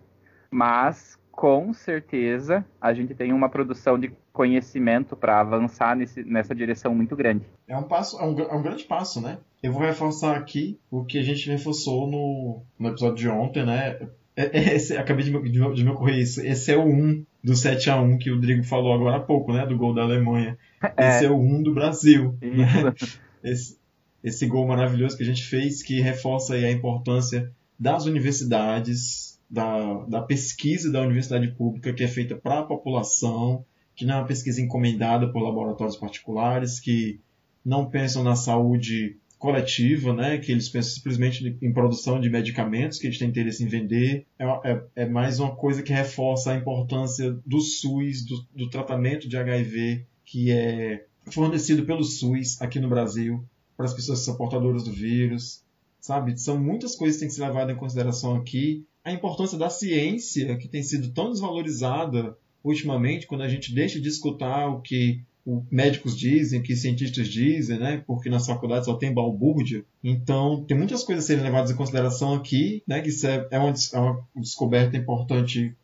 [0.49, 6.95] Mas com certeza a gente tem uma produção de conhecimento para avançar nesse, nessa direção
[6.95, 7.47] muito grande.
[7.67, 9.39] É um passo, é um, é um, grande passo, né?
[9.63, 13.99] Eu vou reforçar aqui o que a gente reforçou no, no episódio de ontem, né?
[14.37, 16.43] É, é, esse, acabei de, de, de me ocorrer isso.
[16.43, 19.51] Esse é o 1 do 7 a 1 que o Rodrigo falou agora há pouco,
[19.51, 19.65] né?
[19.65, 20.59] Do gol da Alemanha.
[20.97, 21.09] É.
[21.09, 22.37] Esse é o 1 do Brasil.
[22.43, 22.95] Né?
[23.43, 23.79] Esse,
[24.23, 30.23] esse gol maravilhoso que a gente fez, que reforça a importância das universidades, da, da
[30.23, 33.65] pesquisa da universidade pública, que é feita para a população,
[33.97, 37.21] que não é uma pesquisa encomendada por laboratórios particulares, que
[37.65, 43.07] não pensam na saúde coletiva, né, que eles pensam simplesmente em produção de medicamentos que
[43.07, 44.27] eles têm interesse em vender.
[44.39, 49.27] É, é, é mais uma coisa que reforça a importância do SUS, do, do tratamento
[49.27, 53.43] de HIV, que é fornecido pelo SUS aqui no Brasil
[53.77, 55.65] para as pessoas que são portadoras do vírus,
[56.01, 56.39] sabe?
[56.39, 58.85] São muitas coisas que têm que ser levadas em consideração aqui.
[59.11, 64.09] A importância da ciência, que tem sido tão desvalorizada ultimamente, quando a gente deixa de
[64.09, 65.23] escutar o que
[65.71, 68.05] médicos dizem, que cientistas dizem, né?
[68.07, 69.85] Porque nas faculdades só tem balbúrdia.
[70.05, 73.01] Então, tem muitas coisas a serem levadas em consideração aqui, né?
[73.01, 75.75] Que isso é, é, uma, é uma descoberta importante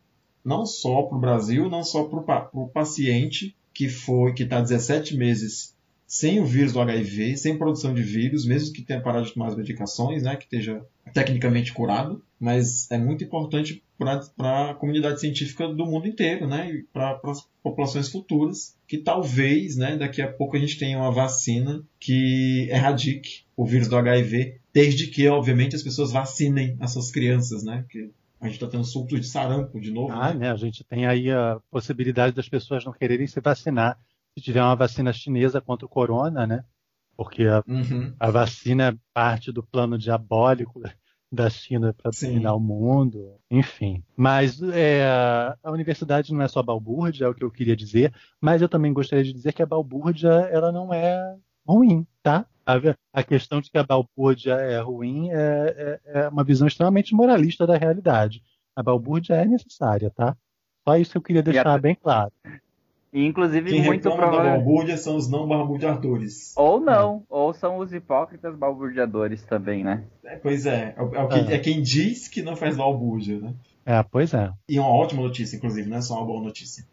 [0.45, 5.17] não só para o Brasil, não só para o paciente que foi que está 17
[5.17, 5.75] meses
[6.07, 9.49] sem o vírus do HIV, sem produção de vírus, mesmo que tenha parado de tomar
[9.49, 15.67] as medicações, né, que esteja tecnicamente curado, mas é muito importante para a comunidade científica
[15.69, 20.57] do mundo inteiro, né, e para as populações futuras, que talvez, né, daqui a pouco
[20.57, 25.83] a gente tenha uma vacina que erradique o vírus do HIV, desde que, obviamente, as
[25.83, 28.11] pessoas vacinem as suas crianças, né, porque
[28.41, 30.13] a gente está tendo surto de sarampo de novo.
[30.13, 30.41] Ah, né?
[30.41, 30.51] né?
[30.51, 33.99] A gente tem aí a possibilidade das pessoas não quererem se vacinar
[34.37, 36.63] se tiver uma vacina chinesa contra o corona, né?
[37.17, 38.15] Porque a, uhum.
[38.21, 40.83] a vacina é parte do plano diabólico
[41.31, 44.03] da China para dominar o mundo, enfim.
[44.17, 45.05] Mas é,
[45.63, 48.93] a universidade não é só balbúrdia, é o que eu queria dizer, mas eu também
[48.93, 52.47] gostaria de dizer que a balbúrdia ela não é ruim, tá?
[53.13, 57.65] A, questão de que a balbúrdia é ruim é, é, é, uma visão extremamente moralista
[57.65, 58.43] da realidade.
[58.75, 60.37] A balbúrdia é necessária, tá?
[60.87, 62.33] Só isso eu queria deixar bem claro.
[63.25, 64.45] Inclusive, Quem muito provavelmente.
[64.45, 66.53] da balbúrdia são os não balbuciadores.
[66.55, 67.23] Ou não, é.
[67.31, 70.05] ou são os hipócritas balbuciadores também, né?
[70.23, 71.59] É, pois é, é, é, que, é, é.
[71.59, 73.55] quem diz que não faz balbúrdia, né?
[73.87, 74.53] É, pois é.
[74.69, 76.85] E uma ótima notícia, inclusive, não é só uma boa notícia.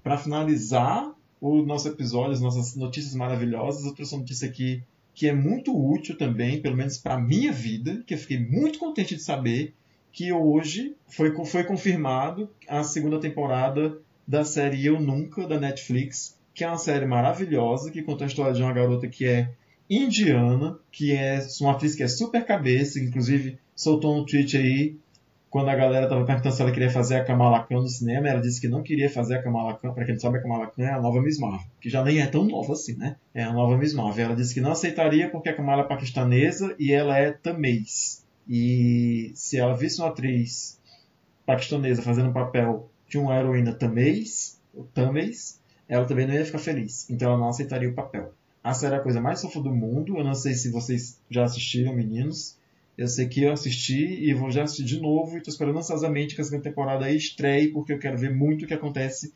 [0.00, 5.26] Para finalizar o nosso episódio, as nossas notícias maravilhosas, eu trouxe uma notícia aqui que
[5.26, 9.22] é muito útil também, pelo menos para minha vida, que eu fiquei muito contente de
[9.22, 9.74] saber
[10.12, 13.98] que hoje foi, foi confirmado a segunda temporada
[14.28, 18.52] da série Eu Nunca, da Netflix, que é uma série maravilhosa, que conta a história
[18.52, 19.48] de uma garota que é
[19.88, 24.96] indiana, que é uma atriz que é super cabeça, inclusive soltou um tweet aí
[25.48, 28.40] quando a galera estava perguntando se ela queria fazer a Kamala Khan no cinema, ela
[28.40, 30.82] disse que não queria fazer a Kamala Khan, para quem não sabe, a Kamala Khan
[30.82, 33.16] é a nova Miss Marvel, que já nem é tão nova assim, né?
[33.34, 34.26] É a nova Miss Marvel.
[34.26, 38.26] Ela disse que não aceitaria porque a Kamala é paquistanesa e ela é tamês.
[38.46, 40.78] E se ela visse uma atriz
[41.46, 44.60] paquistanesa fazendo um papel de uma heroína tamês,
[44.92, 47.08] tamês, ela também não ia ficar feliz.
[47.08, 48.32] Então ela não aceitaria o papel.
[48.62, 50.18] A série é a coisa mais fofa do mundo.
[50.18, 52.58] Eu não sei se vocês já assistiram, meninos.
[52.96, 55.34] Eu sei que eu assisti e vou já assistir de novo.
[55.34, 58.68] E estou esperando ansiosamente que a segunda temporada estreie, porque eu quero ver muito o
[58.68, 59.32] que acontece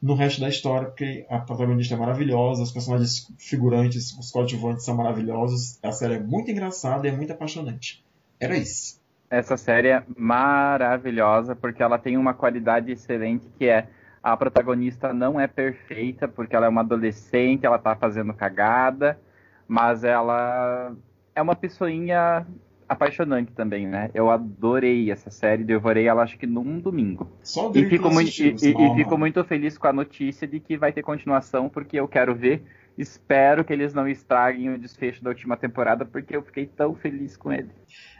[0.00, 4.96] no resto da história, porque a protagonista é maravilhosa, os personagens figurantes, os coadjuvantes são
[4.96, 5.78] maravilhosos.
[5.80, 8.02] A série é muito engraçada e é muito apaixonante.
[8.40, 9.01] Era isso
[9.32, 13.88] essa série é maravilhosa porque ela tem uma qualidade excelente que é
[14.22, 19.20] A protagonista não é perfeita, porque ela é uma adolescente, ela tá fazendo cagada,
[19.66, 20.94] mas ela
[21.34, 22.46] é uma pessoinha
[22.88, 24.10] apaixonante também, né?
[24.14, 27.30] Eu adorei essa série, devorei ela acho que num domingo.
[27.42, 30.76] Só E fico, muito, e, e- e fico muito feliz com a notícia de que
[30.76, 32.62] vai ter continuação, porque eu quero ver.
[32.96, 37.36] Espero que eles não estraguem o desfecho da última temporada, porque eu fiquei tão feliz
[37.36, 37.70] com ele.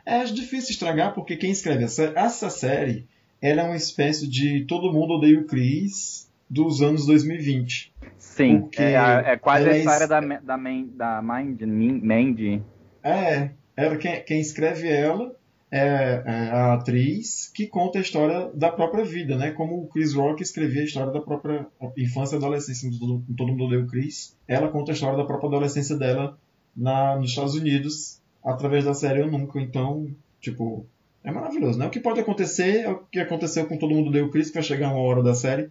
[0.05, 3.07] É difícil estragar porque quem escreve essa, essa série
[3.41, 7.93] ela é uma espécie de Todo Mundo Odeia o Chris dos anos 2020.
[8.19, 12.63] Sim, é, é quase a é história es- da, da, da Mind, Min- Mandy.
[13.03, 15.35] É, ela, quem, quem escreve ela
[15.75, 19.53] é, é a atriz que conta a história da própria vida, né?
[19.53, 21.67] Como o Chris Rock escrevia a história da própria
[21.97, 24.37] infância e adolescência Todo, Todo Mundo Odeia o Chris.
[24.47, 26.39] Ela conta a história da própria adolescência dela
[26.77, 29.59] na, nos Estados Unidos através da série Eu Nunca.
[29.59, 30.87] Então, tipo,
[31.25, 31.87] é maravilhoso, né?
[31.87, 34.55] O que pode acontecer é o que aconteceu com Todo Mundo Odeia o Chris, que
[34.55, 35.71] vai chegar uma hora da série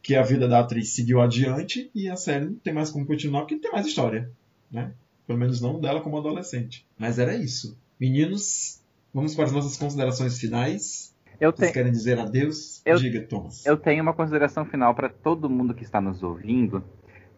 [0.00, 3.40] que a vida da atriz seguiu adiante e a série não tem mais como continuar
[3.40, 4.30] porque não tem mais história,
[4.70, 4.92] né?
[5.26, 6.86] Pelo menos não dela como adolescente.
[6.96, 7.76] Mas era isso.
[7.98, 8.79] Meninos,
[9.12, 11.14] vamos para as nossas considerações finais.
[11.40, 12.82] Eu, Vocês te- querem dizer adeus?
[12.84, 13.64] Eu- Diga, Thomas.
[13.64, 16.84] eu tenho uma consideração final para todo mundo que está nos ouvindo,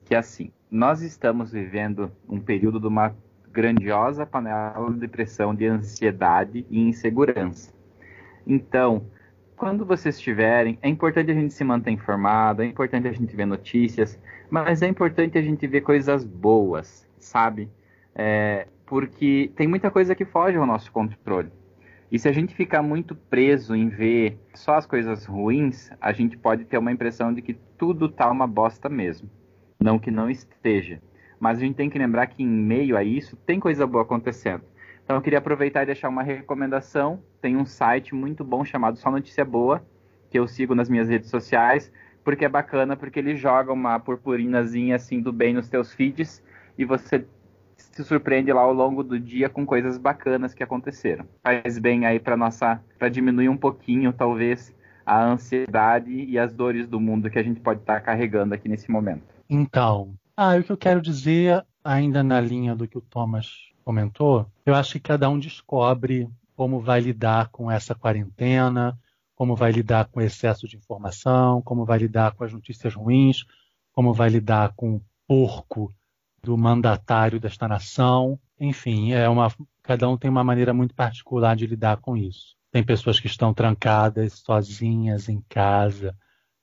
[0.05, 3.15] que é assim, nós estamos vivendo um período de uma
[3.53, 7.73] grandiosa panela de pressão de ansiedade e insegurança.
[8.47, 9.07] Então,
[9.57, 13.47] quando vocês estiverem, é importante a gente se manter informado, é importante a gente ver
[13.47, 14.19] notícias,
[14.51, 17.69] mas é importante a gente ver coisas boas, sabe?
[18.15, 21.51] É, porque tem muita coisa que foge ao nosso controle.
[22.13, 26.37] E se a gente ficar muito preso em ver só as coisas ruins, a gente
[26.37, 29.31] pode ter uma impressão de que tudo tá uma bosta mesmo.
[29.83, 31.01] Não que não esteja.
[31.41, 34.63] Mas a gente tem que lembrar que em meio a isso tem coisa boa acontecendo.
[35.03, 37.23] Então eu queria aproveitar e deixar uma recomendação.
[37.41, 39.83] Tem um site muito bom chamado Só Notícia Boa,
[40.29, 41.91] que eu sigo nas minhas redes sociais,
[42.23, 46.45] porque é bacana, porque ele joga uma purpurinazinha assim do bem nos teus feeds
[46.77, 47.25] e você
[47.93, 51.27] se surpreende lá ao longo do dia com coisas bacanas que aconteceram.
[51.43, 54.75] Faz bem aí para nossa, para diminuir um pouquinho talvez
[55.05, 58.91] a ansiedade e as dores do mundo que a gente pode estar carregando aqui nesse
[58.91, 59.25] momento.
[59.49, 64.47] Então, ah, o que eu quero dizer, ainda na linha do que o Thomas comentou,
[64.65, 68.97] eu acho que cada um descobre como vai lidar com essa quarentena,
[69.35, 73.45] como vai lidar com o excesso de informação, como vai lidar com as notícias ruins,
[73.93, 75.93] como vai lidar com o porco
[76.43, 78.39] do mandatário desta nação.
[78.59, 82.57] Enfim, é uma, cada um tem uma maneira muito particular de lidar com isso.
[82.71, 86.17] Tem pessoas que estão trancadas, sozinhas, em casa,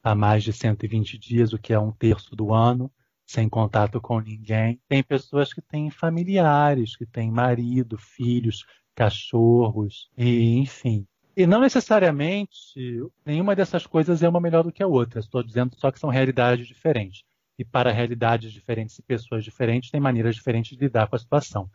[0.03, 2.91] há mais de 120 dias, o que é um terço do ano,
[3.25, 4.81] sem contato com ninguém.
[4.87, 8.65] Tem pessoas que têm familiares, que têm marido, filhos,
[8.95, 11.05] cachorros, e enfim.
[11.37, 15.19] E não necessariamente nenhuma dessas coisas é uma melhor do que a outra.
[15.19, 17.23] Estou dizendo só que são realidades diferentes.
[17.59, 21.69] E para realidades diferentes e pessoas diferentes, tem maneiras diferentes de lidar com a situação.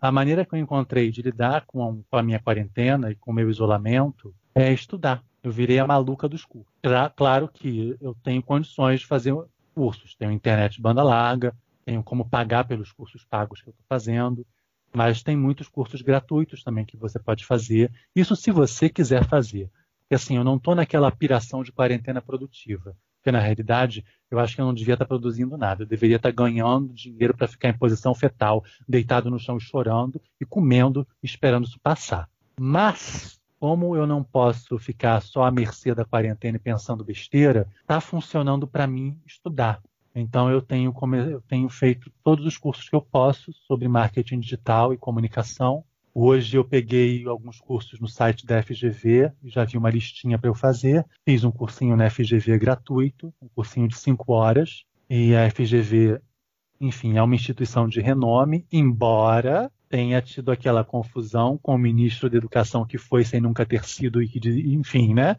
[0.00, 3.48] A maneira que eu encontrei de lidar com a, minha quarentena e com o meu
[3.48, 5.24] isolamento é estudar.
[5.42, 6.70] Eu virei a maluca dos cursos.
[6.82, 9.34] Cla- Claro que eu tenho condições de fazer
[9.74, 10.14] cursos.
[10.14, 11.56] Tenho internet banda larga,
[11.86, 14.46] tenho como pagar pelos cursos pagos que eu estou fazendo,
[14.94, 17.90] mas tem muitos cursos gratuitos também que você pode fazer.
[18.14, 19.70] Isso se você quiser fazer.
[20.02, 22.94] Porque assim, eu não estou naquela piração de quarentena produtiva.
[23.24, 25.84] Porque na realidade, eu acho que eu não devia estar produzindo nada.
[25.84, 30.44] Eu deveria estar ganhando dinheiro para ficar em posição fetal, deitado no chão chorando e
[30.44, 32.28] comendo, esperando isso passar.
[32.60, 37.98] Mas, como eu não posso ficar só à mercê da quarentena e pensando besteira, está
[37.98, 39.80] funcionando para mim estudar.
[40.14, 40.94] Então eu tenho,
[41.30, 45.82] eu tenho feito todos os cursos que eu posso sobre marketing digital e comunicação.
[46.16, 50.54] Hoje eu peguei alguns cursos no site da FGV, já vi uma listinha para eu
[50.54, 51.04] fazer.
[51.24, 54.84] Fiz um cursinho na FGV gratuito, um cursinho de cinco horas.
[55.10, 56.20] E a FGV,
[56.80, 62.36] enfim, é uma instituição de renome, embora tenha tido aquela confusão com o ministro da
[62.36, 64.38] Educação que foi sem nunca ter sido e que,
[64.72, 65.36] enfim, né,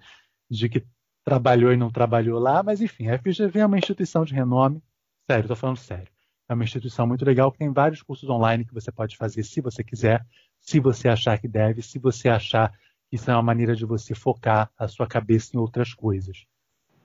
[0.49, 0.85] de que
[1.23, 4.83] trabalhou e não trabalhou lá, mas enfim, a FGV é uma instituição de renome.
[5.25, 6.11] Sério, estou falando sério.
[6.49, 9.61] É uma instituição muito legal que tem vários cursos online que você pode fazer se
[9.61, 10.23] você quiser,
[10.65, 12.71] se você achar que deve, se você achar
[13.07, 16.45] que isso é uma maneira de você focar a sua cabeça em outras coisas.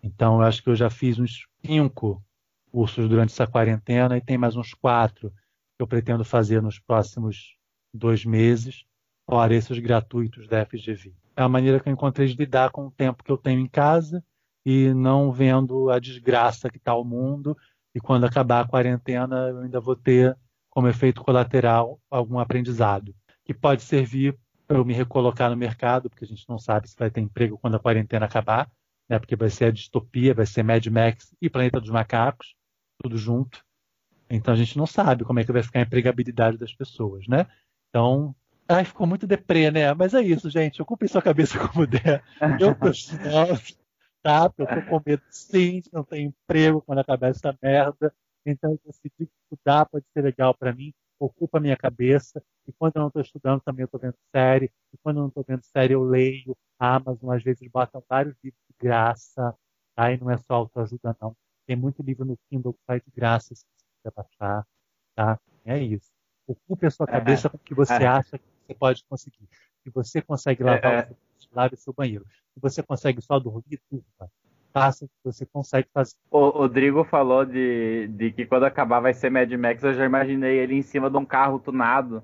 [0.03, 2.25] Então, eu acho que eu já fiz uns cinco
[2.73, 7.55] cursos durante essa quarentena e tem mais uns quatro que eu pretendo fazer nos próximos
[7.93, 8.85] dois meses,
[9.29, 11.13] fora esses gratuitos da FGV.
[11.37, 13.69] É a maneira que eu encontrei de lidar com o tempo que eu tenho em
[13.69, 14.25] casa
[14.65, 17.57] e não vendo a desgraça que está o mundo.
[17.95, 20.37] E quando acabar a quarentena, eu ainda vou ter
[20.71, 23.15] como efeito colateral algum aprendizado,
[23.45, 24.37] que pode servir
[24.67, 27.59] para eu me recolocar no mercado, porque a gente não sabe se vai ter emprego
[27.59, 28.71] quando a quarentena acabar.
[29.09, 29.19] né?
[29.19, 32.55] Porque vai ser a distopia, vai ser Mad Max e Planeta dos Macacos,
[33.03, 33.65] tudo junto.
[34.31, 37.49] Então a gente não sabe como é que vai ficar a empregabilidade das pessoas, né?
[37.89, 38.33] Então,
[38.69, 39.93] ai, ficou muito deprê, né?
[39.93, 40.81] Mas é isso, gente.
[40.81, 42.23] Ocupe sua cabeça como der.
[42.61, 42.93] Eu tô
[44.23, 44.53] tá?
[44.57, 48.15] Eu tô com medo sim, não tenho emprego quando acabar essa merda.
[48.47, 52.43] Então que estudar pode ser legal para mim, ocupa a minha cabeça.
[52.67, 54.73] E quando eu não estou estudando também eu estou vendo série.
[54.93, 56.57] E quando eu não estou vendo série eu leio.
[56.79, 59.55] A Amazon às vezes bota vários livros de graça.
[59.95, 60.11] Tá?
[60.11, 61.37] E não é só autoajuda não.
[61.67, 64.67] Tem muito livro no Kindle que sai de graça se você quiser baixar.
[65.15, 65.39] Tá?
[65.65, 66.11] É isso.
[66.47, 69.49] Ocupe a sua cabeça com o que você acha que você pode conseguir.
[69.83, 71.17] Se você consegue lavar, É, o
[71.55, 72.27] lave seu banheiro.
[72.53, 74.31] Se você consegue só dormir, turma,
[74.75, 76.15] o que você consegue fazer.
[76.31, 79.83] O Rodrigo falou de, de que quando acabar vai ser Mad Max.
[79.83, 82.23] Eu já imaginei ele em cima de um carro tunado,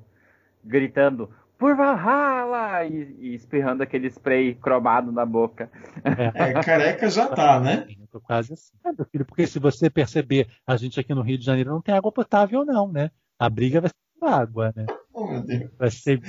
[0.64, 5.70] gritando por Valhalla e, e espirrando aquele spray cromado na boca.
[6.04, 7.86] É, careca já tá, né?
[7.98, 8.72] Eu tô quase assim.
[8.84, 11.80] É, meu filho, porque se você perceber, a gente aqui no Rio de Janeiro não
[11.80, 13.10] tem água potável, não, né?
[13.38, 14.86] A briga vai ser com água, né?
[15.12, 15.70] Oh, meu Deus.
[15.78, 16.20] Vai ser.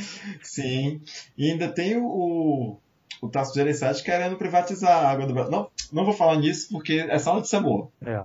[0.41, 1.01] Sim.
[1.37, 2.79] E ainda tem o,
[3.21, 5.51] o, Tasso Gereissati querendo privatizar a água do Brasil.
[5.51, 7.91] Não, não vou falar nisso porque é só notícia boa.
[8.01, 8.23] É.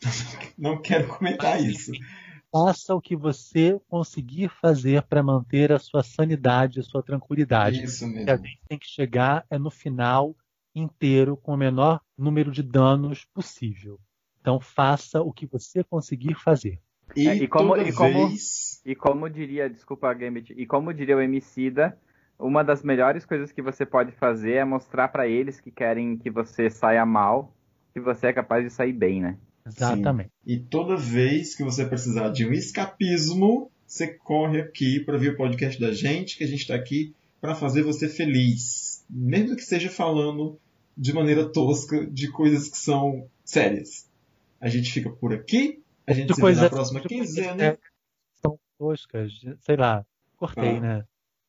[0.58, 1.92] Não quero comentar isso.
[2.52, 7.82] Faça o que você conseguir fazer para manter a sua sanidade, a sua tranquilidade.
[7.82, 8.46] Isso E a mesmo.
[8.46, 10.36] gente tem que chegar é no final
[10.74, 13.98] inteiro com o menor número de danos possível.
[14.40, 16.78] Então faça o que você conseguir fazer.
[17.16, 18.80] E, É, e como- toda e como- vez.
[18.84, 21.98] E como diria, desculpa, Gambit, e como diria o Emicida,
[22.46, 26.30] uma das melhores coisas que você pode fazer é mostrar pra eles que querem que
[26.30, 27.52] você saia mal,
[27.92, 29.38] que você é capaz de sair bem, né?
[29.66, 30.30] Exatamente.
[30.46, 35.36] E toda vez que você precisar de um escapismo, você corre aqui para ver o
[35.36, 39.04] podcast da gente, que a gente está aqui para fazer você feliz.
[39.08, 40.58] Mesmo que seja falando
[40.96, 44.08] de maneira tosca de coisas que são sérias.
[44.60, 47.62] A gente fica por aqui, a gente De se vê coisa- na próxima quinzena.
[47.64, 47.78] é,
[48.42, 50.04] são toscas, sei lá,
[50.36, 50.80] cortei, Ah.
[50.80, 51.04] né?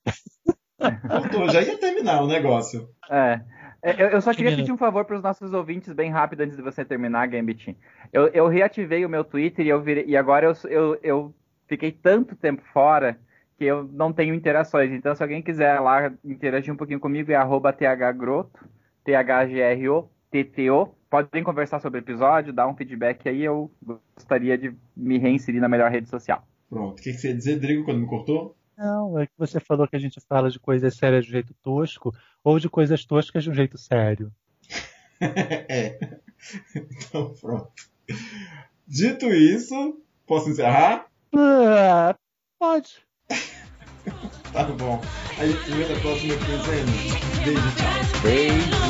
[0.80, 2.90] Voltou, já ia terminar o negócio.
[3.10, 3.42] É.
[3.82, 6.56] É, Eu, eu só queria pedir um favor para os nossos ouvintes, bem rápido, antes
[6.58, 7.78] de você terminar, Gambit.
[8.12, 11.36] Eu, eu reativei o meu Twitter e, eu virei- e agora eu, eu, eu
[11.68, 13.18] fiquei tanto tempo fora
[13.58, 14.92] que eu não tenho interações.
[14.92, 18.60] Então, se alguém quiser lá interagir um pouquinho comigo, é arroba thgroto,
[19.06, 20.96] T-H-G-R-O-T-T-O.
[21.10, 23.44] Podem conversar sobre o episódio, dar um feedback aí.
[23.44, 23.72] Eu
[24.18, 26.46] gostaria de me reinserir na melhor rede social.
[26.70, 27.00] Pronto.
[27.00, 28.56] O que que você ia dizer, Drigo, quando me cortou?
[28.78, 31.54] Não, é que você falou que a gente fala de coisas sérias de um jeito
[31.64, 32.14] tosco
[32.44, 34.32] ou de coisas toscas de um jeito sério.
[35.22, 35.98] é.
[36.76, 37.72] Então, pronto.
[38.88, 41.08] Dito isso, posso encerrar?
[41.36, 42.16] Ah,
[42.60, 43.06] pode.
[44.54, 45.02] Tá bom.
[45.38, 46.92] A gente se vê na próxima quinzena.
[47.44, 48.22] Beijo, tchau.
[48.22, 48.86] Beijo!